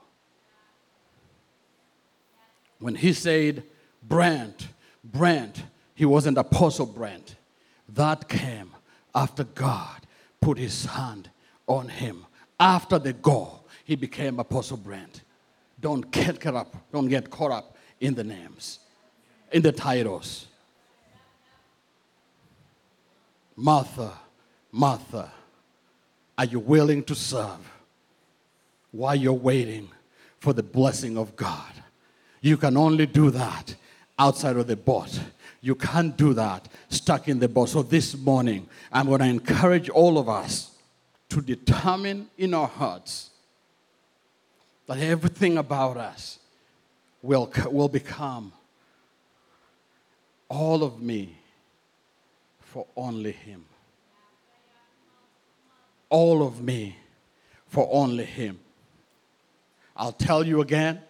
when 2.79 2.95
he 2.95 3.13
said, 3.13 3.63
Brand, 4.03 4.67
Brand, 5.03 5.63
he 5.93 6.05
wasn't 6.05 6.37
Apostle 6.37 6.85
Brand. 6.85 7.35
That 7.89 8.27
came 8.27 8.71
after 9.13 9.43
God 9.43 10.01
put 10.41 10.57
his 10.57 10.85
hand 10.85 11.29
on 11.67 11.87
him. 11.87 12.25
After 12.59 12.99
the 12.99 13.13
goal, 13.13 13.65
he 13.83 13.95
became 13.95 14.39
Apostle 14.39 14.77
Brand. 14.77 15.21
Don't 15.79 16.09
get 16.11 16.39
caught 16.39 16.55
up, 16.55 16.75
don't 16.91 17.07
get 17.07 17.29
caught 17.29 17.51
up 17.51 17.77
in 17.99 18.15
the 18.15 18.23
names, 18.23 18.79
in 19.51 19.61
the 19.61 19.71
titles. 19.71 20.47
Martha, 23.55 24.11
Martha, 24.71 25.31
are 26.37 26.45
you 26.45 26.59
willing 26.59 27.03
to 27.03 27.15
serve 27.15 27.71
while 28.91 29.15
you're 29.15 29.33
waiting 29.33 29.89
for 30.39 30.51
the 30.53 30.63
blessing 30.63 31.17
of 31.17 31.35
God? 31.35 31.71
You 32.45 32.57
can 32.57 32.77
only 32.77 33.07
do 33.07 33.31
that 33.31 33.73
outside 34.19 34.55
of 34.55 34.67
the 34.67 34.75
boat. 34.75 35.19
You 35.61 35.73
can't 35.73 36.15
do 36.15 36.35
that 36.35 36.67
stuck 36.89 37.27
in 37.27 37.39
the 37.39 37.49
boat. 37.49 37.69
So 37.69 37.81
this 37.81 38.15
morning, 38.15 38.69
I'm 38.91 39.07
going 39.07 39.21
to 39.21 39.25
encourage 39.25 39.89
all 39.89 40.19
of 40.19 40.29
us 40.29 40.69
to 41.29 41.41
determine 41.41 42.29
in 42.37 42.53
our 42.53 42.67
hearts 42.67 43.31
that 44.85 44.99
everything 44.99 45.57
about 45.57 45.97
us 45.97 46.37
will, 47.23 47.51
will 47.71 47.89
become 47.89 48.53
all 50.47 50.83
of 50.83 51.01
me 51.01 51.35
for 52.59 52.85
only 52.95 53.31
Him. 53.31 53.65
All 56.11 56.45
of 56.45 56.61
me 56.61 56.95
for 57.65 57.89
only 57.91 58.25
Him. 58.25 58.59
I'll 59.97 60.11
tell 60.11 60.45
you 60.45 60.61
again 60.61 61.01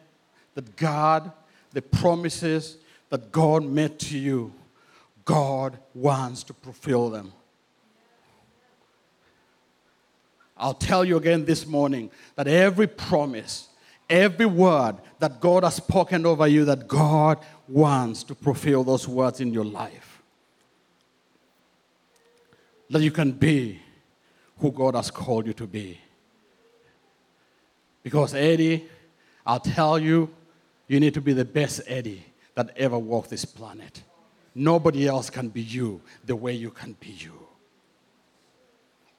that 0.56 0.76
God, 0.76 1.32
the 1.72 1.82
promises 1.82 2.78
that 3.10 3.32
God 3.32 3.64
made 3.64 4.00
to 4.00 4.18
you, 4.18 4.54
God 5.24 5.78
wants 5.94 6.44
to 6.44 6.54
fulfill 6.54 7.10
them. 7.10 7.32
I'll 10.58 10.74
tell 10.74 11.04
you 11.04 11.18
again 11.18 11.46
this 11.46 11.66
morning 11.68 12.10
that 12.36 12.48
every 12.48 12.88
promise, 12.88 13.68
every 14.10 14.46
word 14.46 14.96
that 15.20 15.42
God 15.42 15.64
has 15.64 15.76
spoken 15.76 16.26
over 16.26 16.48
you, 16.48 16.64
that 16.66 16.88
God 16.88 17.40
wants 17.68 18.24
to 18.24 18.36
fulfill 18.36 18.84
those 18.84 19.08
words 19.08 19.42
in 19.42 19.54
your 19.54 19.66
life. 19.66 20.22
That 22.90 23.02
you 23.02 23.12
can 23.12 23.32
be 23.32 23.82
who 24.60 24.72
God 24.72 24.96
has 24.96 25.12
called 25.12 25.48
you 25.48 25.54
to 25.54 25.68
be. 25.68 26.00
Because, 28.04 28.34
Eddie, 28.34 28.88
I'll 29.46 29.60
tell 29.60 30.00
you, 30.00 30.30
you 30.88 31.00
need 31.00 31.14
to 31.14 31.22
be 31.22 31.34
the 31.34 31.46
best 31.46 31.82
Eddie 31.88 32.26
that 32.56 32.72
ever 32.78 32.98
walked 32.98 33.30
this 33.30 33.46
planet. 33.46 34.04
Nobody 34.54 35.08
else 35.08 35.30
can 35.30 35.50
be 35.50 35.62
you 35.62 36.02
the 36.26 36.36
way 36.36 36.54
you 36.54 36.72
can 36.72 36.96
be 37.00 37.10
you. 37.10 37.34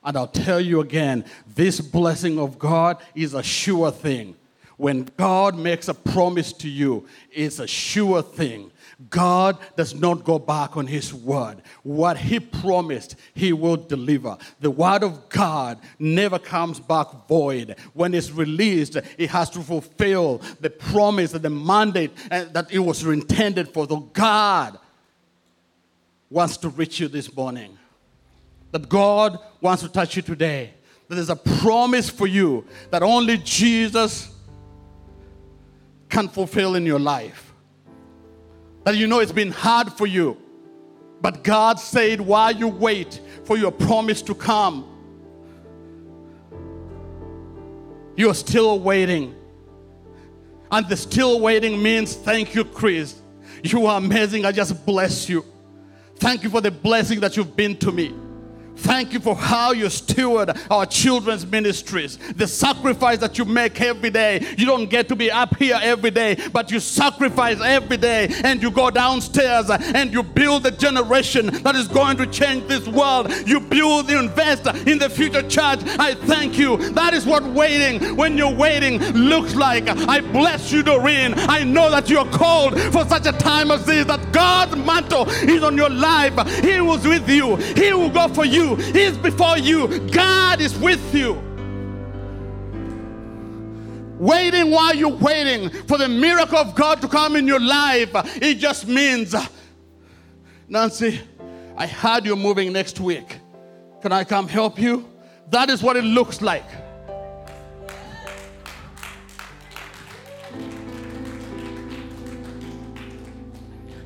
And 0.03 0.17
I'll 0.17 0.29
tell 0.29 0.61
you 0.61 0.81
again 0.81 1.25
this 1.55 1.81
blessing 1.81 2.39
of 2.39 2.59
God 2.59 2.99
is 3.15 3.35
a 3.35 3.43
sure 3.43 3.91
thing. 3.91 4.37
When 4.77 5.09
God 5.17 5.57
makes 5.57 5.89
a 5.89 5.95
promise 5.95 6.53
to 6.55 6.69
you, 6.69 7.07
it's 7.33 7.59
a 7.59 7.67
sure 7.67 8.23
thing. 8.23 8.71
God 9.11 9.59
does 9.77 9.95
not 9.95 10.25
go 10.25 10.39
back 10.39 10.77
on 10.77 10.87
his 10.87 11.13
word. 11.13 11.61
What 11.83 12.17
he 12.17 12.41
promised, 12.41 13.17
he 13.35 13.53
will 13.53 13.77
deliver. 13.77 14.39
The 14.61 14.71
word 14.71 15.03
of 15.03 15.29
God 15.29 15.79
never 15.99 16.39
comes 16.39 16.81
back 16.81 17.09
void. 17.29 17.77
When 17.93 18.15
it's 18.15 18.31
released, 18.31 18.97
it 18.97 19.31
has 19.31 19.51
to 19.51 19.61
fulfill 19.61 20.41
the 20.61 20.71
promise 20.71 21.35
and 21.35 21.43
the 21.43 21.51
mandate 21.51 22.11
uh, 22.31 22.45
that 22.53 22.73
it 22.73 22.79
was 22.79 23.05
intended 23.05 23.69
for. 23.69 23.87
So 23.87 24.01
God 24.01 24.79
wants 26.31 26.57
to 26.59 26.71
reach 26.71 26.99
you 26.99 27.09
this 27.09 27.35
morning. 27.37 27.77
That 28.73 28.89
God 28.89 29.39
wants 29.61 29.83
to 29.83 29.91
touch 29.91 30.17
you 30.17 30.23
today. 30.23 30.73
That 31.09 31.17
there's 31.17 31.31
a 31.31 31.37
promise 31.37 32.09
for 32.09 32.27
you 32.27 32.65
that 32.91 33.03
only 33.03 33.37
Jesus 33.37 34.35
can 36.09 36.29
fulfill 36.29 36.77
in 36.77 36.87
your 36.87 36.99
life. 36.99 37.46
That 38.87 38.97
you 38.97 39.09
know 39.09 39.19
it's 39.19 39.33
been 39.33 39.51
hard 39.51 39.93
for 39.95 40.07
you. 40.07 40.37
But 41.21 41.43
God 41.43 41.81
said, 41.81 42.21
while 42.21 42.53
you 42.53 42.69
wait 42.69 43.21
for 43.43 43.57
your 43.57 43.73
promise 43.73 44.23
to 44.23 44.33
come, 44.33 44.87
you're 48.17 48.33
still 48.33 48.79
waiting. 48.79 49.35
And 50.71 50.89
the 50.89 50.97
still 50.97 51.41
waiting 51.41 51.83
means 51.83 52.15
thank 52.15 52.55
you, 52.55 52.65
Chris. 52.65 53.21
You 53.65 53.87
are 53.87 53.99
amazing. 53.99 54.45
I 54.45 54.53
just 54.53 54.87
bless 54.87 55.29
you. 55.29 55.45
Thank 56.21 56.45
you 56.45 56.51
for 56.51 56.61
the 56.61 56.71
blessing 56.71 57.19
that 57.21 57.37
you've 57.37 57.57
been 57.57 57.77
to 57.79 57.91
me. 57.91 58.15
Thank 58.77 59.13
you 59.13 59.21
for 59.21 59.35
how 59.35 59.73
you 59.73 59.89
steward 59.89 60.57
our 60.71 60.87
children's 60.87 61.47
ministries. 61.47 62.19
The 62.37 62.47
sacrifice 62.47 63.19
that 63.19 63.39
you 63.39 63.45
make 63.45 63.81
every 63.81 64.11
day. 64.11 64.47
You 64.59 64.67
don't 64.67 64.89
get 64.89 65.09
to 65.09 65.17
be 65.17 65.31
up 65.31 65.57
here 65.57 65.79
every 65.81 66.11
day, 66.11 66.37
but 66.53 66.71
you 66.71 66.81
sacrifice 66.81 67.61
every 67.61 67.97
day 67.97 68.29
and 68.45 68.63
you 68.63 68.71
go 68.71 68.91
downstairs 68.91 69.71
and 69.71 70.13
you 70.13 70.23
build 70.23 70.63
the 70.63 70.71
generation 70.71 71.47
that 71.63 71.75
is 71.75 71.89
going 71.89 72.17
to 72.19 72.27
change 72.27 72.67
this 72.69 72.87
world. 72.87 73.33
You 73.47 73.61
build, 73.61 74.11
you 74.11 74.19
invest 74.19 74.67
in 74.87 74.99
the 74.99 75.09
future 75.09 75.43
church. 75.43 75.81
I 75.99 76.15
thank 76.15 76.59
you. 76.59 76.77
That 76.91 77.15
is 77.15 77.25
what 77.25 77.45
waiting, 77.45 78.17
when 78.17 78.37
you're 78.37 78.55
waiting, 78.55 78.99
looks 79.13 79.55
like. 79.55 79.89
I 79.89 80.21
bless 80.21 80.71
you, 80.71 80.83
Doreen. 80.83 81.35
I 81.37 81.65
know 81.65 81.91
that 81.91 82.11
you're 82.11 82.27
called 82.27 82.79
for 82.93 83.07
such 83.07 83.27
a 83.27 83.33
time 83.33 83.71
as 83.71 83.87
this, 83.87 84.07
that 84.07 84.33
God's 84.33 84.77
mantle 84.77 85.29
is 85.29 85.63
on 85.63 85.77
your 85.77 85.91
life. 85.91 86.35
He 86.63 86.81
was 86.81 87.07
with 87.07 87.29
you, 87.29 87.57
He 87.57 87.93
will 87.93 88.11
go 88.11 88.29
for 88.29 88.45
you. 88.45 88.66
He's 88.75 89.17
before 89.17 89.59
you. 89.59 90.01
God 90.11 90.61
is 90.61 90.77
with 90.77 91.15
you. 91.15 91.35
Waiting 94.19 94.71
while 94.71 94.95
you're 94.95 95.09
waiting 95.11 95.71
for 95.71 95.99
the 95.99 96.09
miracle 96.09 96.59
of 96.59 96.75
God 96.75 97.01
to 97.03 97.09
come 97.09 97.37
in 97.37 97.47
your 97.47 97.61
life, 97.61 98.11
it 98.43 98.55
just 98.55 98.89
means, 98.89 99.35
Nancy, 100.69 101.21
I 101.77 101.87
heard 101.87 102.25
you're 102.25 102.35
moving 102.35 102.73
next 102.73 102.99
week. 102.99 103.39
Can 104.03 104.13
I 104.13 104.25
come 104.25 104.49
help 104.49 104.79
you? 104.79 105.09
That 105.51 105.71
is 105.71 105.83
what 105.83 105.97
it 105.97 106.05
looks 106.05 106.41
like. 106.41 106.65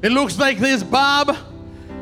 It 0.03 0.13
looks 0.13 0.39
like 0.39 0.59
this, 0.59 0.83
Bob. 0.83 1.37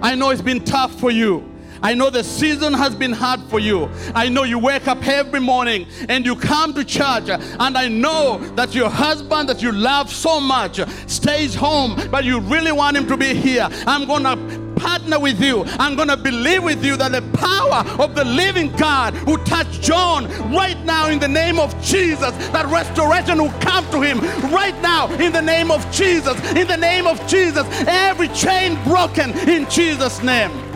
I 0.00 0.14
know 0.14 0.30
it's 0.30 0.40
been 0.40 0.64
tough 0.64 0.98
for 1.00 1.10
you. 1.10 1.47
I 1.82 1.94
know 1.94 2.10
the 2.10 2.24
season 2.24 2.72
has 2.74 2.94
been 2.94 3.12
hard 3.12 3.40
for 3.44 3.58
you. 3.58 3.88
I 4.14 4.28
know 4.28 4.44
you 4.44 4.58
wake 4.58 4.88
up 4.88 5.06
every 5.06 5.40
morning 5.40 5.86
and 6.08 6.24
you 6.24 6.36
come 6.36 6.74
to 6.74 6.84
church, 6.84 7.28
and 7.28 7.78
I 7.78 7.88
know 7.88 8.38
that 8.54 8.74
your 8.74 8.90
husband 8.90 9.48
that 9.48 9.62
you 9.62 9.72
love 9.72 10.12
so 10.12 10.40
much 10.40 10.80
stays 11.06 11.54
home, 11.54 12.00
but 12.10 12.24
you 12.24 12.40
really 12.40 12.72
want 12.72 12.96
him 12.96 13.06
to 13.08 13.16
be 13.16 13.34
here. 13.34 13.68
I'm 13.86 14.06
to 14.06 14.68
partner 14.78 15.18
with 15.18 15.40
you. 15.40 15.64
I'm 15.78 15.96
going 15.96 16.08
to 16.08 16.16
believe 16.16 16.62
with 16.62 16.84
you 16.84 16.96
that 16.96 17.12
the 17.12 17.22
power 17.38 17.84
of 18.02 18.14
the 18.14 18.24
living 18.24 18.74
God 18.76 19.14
will 19.26 19.42
touch 19.44 19.80
John 19.80 20.26
right 20.52 20.78
now 20.84 21.08
in 21.08 21.18
the 21.18 21.28
name 21.28 21.58
of 21.58 21.80
Jesus. 21.82 22.30
That 22.48 22.66
restoration 22.66 23.42
will 23.42 23.52
come 23.60 23.84
to 23.90 24.00
him 24.00 24.20
right 24.52 24.78
now 24.80 25.12
in 25.14 25.32
the 25.32 25.42
name 25.42 25.70
of 25.70 25.90
Jesus. 25.90 26.38
In 26.54 26.66
the 26.66 26.76
name 26.76 27.06
of 27.06 27.24
Jesus. 27.26 27.66
Every 27.86 28.28
chain 28.28 28.82
broken 28.84 29.36
in 29.48 29.68
Jesus' 29.68 30.22
name. 30.22 30.67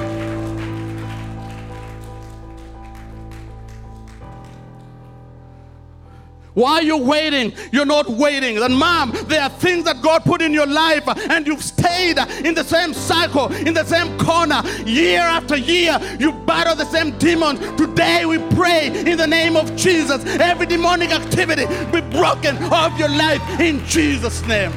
While 6.54 6.82
you're 6.82 7.02
waiting, 7.02 7.54
you're 7.72 7.86
not 7.86 8.08
waiting. 8.08 8.58
And 8.58 8.76
mom, 8.76 9.12
there 9.26 9.40
are 9.40 9.48
things 9.48 9.84
that 9.84 10.02
God 10.02 10.22
put 10.24 10.42
in 10.42 10.52
your 10.52 10.66
life, 10.66 11.04
and 11.30 11.46
you've 11.46 11.62
stayed 11.62 12.18
in 12.44 12.54
the 12.54 12.64
same 12.64 12.92
cycle, 12.92 13.50
in 13.52 13.72
the 13.72 13.84
same 13.84 14.18
corner, 14.18 14.62
year 14.84 15.20
after 15.20 15.56
year. 15.56 15.98
You 16.18 16.32
battle 16.32 16.74
the 16.74 16.84
same 16.84 17.16
demons. 17.18 17.58
Today 17.78 18.26
we 18.26 18.38
pray 18.54 18.88
in 18.88 19.16
the 19.16 19.26
name 19.26 19.56
of 19.56 19.74
Jesus. 19.76 20.24
Every 20.26 20.66
demonic 20.66 21.10
activity 21.10 21.66
be 21.90 22.00
broken 22.10 22.56
off 22.64 22.98
your 22.98 23.08
life 23.08 23.42
in 23.58 23.84
Jesus' 23.86 24.44
name. 24.46 24.72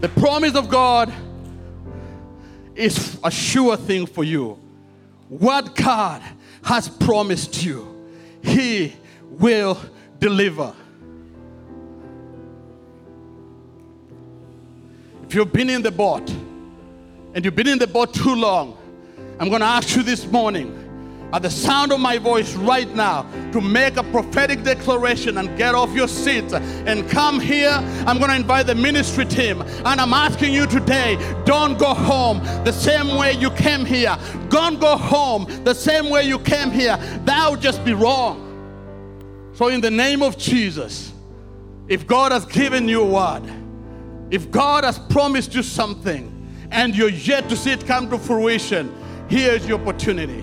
The 0.00 0.10
promise 0.10 0.54
of 0.54 0.68
God 0.68 1.12
is 2.74 3.18
a 3.24 3.30
sure 3.30 3.78
thing 3.78 4.04
for 4.04 4.22
you. 4.22 4.58
What 5.28 5.74
God 5.74 6.22
has 6.66 6.88
promised 6.88 7.64
you, 7.64 7.86
He 8.42 8.92
will 9.30 9.80
deliver. 10.18 10.74
If 15.28 15.34
you've 15.34 15.52
been 15.52 15.70
in 15.70 15.82
the 15.82 15.92
boat 15.92 16.28
and 17.34 17.44
you've 17.44 17.54
been 17.54 17.68
in 17.68 17.78
the 17.78 17.86
boat 17.86 18.12
too 18.12 18.34
long, 18.34 18.76
I'm 19.38 19.48
going 19.48 19.60
to 19.60 19.66
ask 19.66 19.94
you 19.94 20.02
this 20.02 20.26
morning 20.26 20.85
at 21.36 21.42
the 21.42 21.50
sound 21.50 21.92
of 21.92 22.00
my 22.00 22.16
voice 22.16 22.54
right 22.54 22.94
now 22.94 23.20
to 23.52 23.60
make 23.60 23.98
a 23.98 24.02
prophetic 24.04 24.62
declaration 24.62 25.36
and 25.36 25.54
get 25.58 25.74
off 25.74 25.92
your 25.92 26.08
seats 26.08 26.54
and 26.54 27.06
come 27.10 27.38
here. 27.38 27.72
I'm 28.06 28.16
going 28.16 28.30
to 28.30 28.36
invite 28.36 28.66
the 28.66 28.74
ministry 28.74 29.26
team 29.26 29.60
and 29.60 30.00
I'm 30.00 30.14
asking 30.14 30.54
you 30.54 30.66
today 30.66 31.16
don't 31.44 31.78
go 31.78 31.92
home 31.92 32.38
the 32.64 32.72
same 32.72 33.18
way 33.18 33.32
you 33.34 33.50
came 33.50 33.84
here. 33.84 34.16
Don't 34.48 34.80
go 34.80 34.96
home 34.96 35.44
the 35.62 35.74
same 35.74 36.08
way 36.08 36.22
you 36.22 36.38
came 36.38 36.70
here. 36.70 36.96
That 37.26 37.50
would 37.50 37.60
just 37.60 37.84
be 37.84 37.92
wrong. 37.92 38.42
So, 39.52 39.68
in 39.68 39.82
the 39.82 39.90
name 39.90 40.22
of 40.22 40.38
Jesus, 40.38 41.12
if 41.86 42.06
God 42.06 42.32
has 42.32 42.46
given 42.46 42.88
you 42.88 43.02
a 43.02 43.06
word, 43.06 43.42
if 44.30 44.50
God 44.50 44.84
has 44.84 44.98
promised 44.98 45.54
you 45.54 45.62
something 45.62 46.32
and 46.70 46.96
you're 46.96 47.10
yet 47.10 47.50
to 47.50 47.56
see 47.56 47.72
it 47.72 47.86
come 47.86 48.08
to 48.08 48.16
fruition, 48.16 48.90
here's 49.28 49.66
your 49.66 49.78
opportunity. 49.78 50.42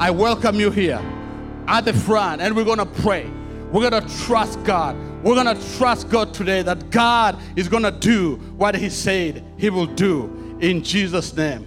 I 0.00 0.12
welcome 0.12 0.60
you 0.60 0.70
here 0.70 1.00
at 1.66 1.84
the 1.84 1.92
front, 1.92 2.40
and 2.40 2.54
we're 2.54 2.64
going 2.64 2.78
to 2.78 2.86
pray. 2.86 3.28
We're 3.72 3.90
going 3.90 4.00
to 4.00 4.16
trust 4.18 4.62
God. 4.62 4.96
We're 5.24 5.34
going 5.34 5.56
to 5.56 5.76
trust 5.76 6.08
God 6.08 6.32
today 6.32 6.62
that 6.62 6.90
God 6.90 7.36
is 7.56 7.68
going 7.68 7.82
to 7.82 7.90
do 7.90 8.36
what 8.56 8.76
He 8.76 8.90
said 8.90 9.44
He 9.56 9.70
will 9.70 9.86
do 9.86 10.56
in 10.60 10.84
Jesus' 10.84 11.36
name. 11.36 11.66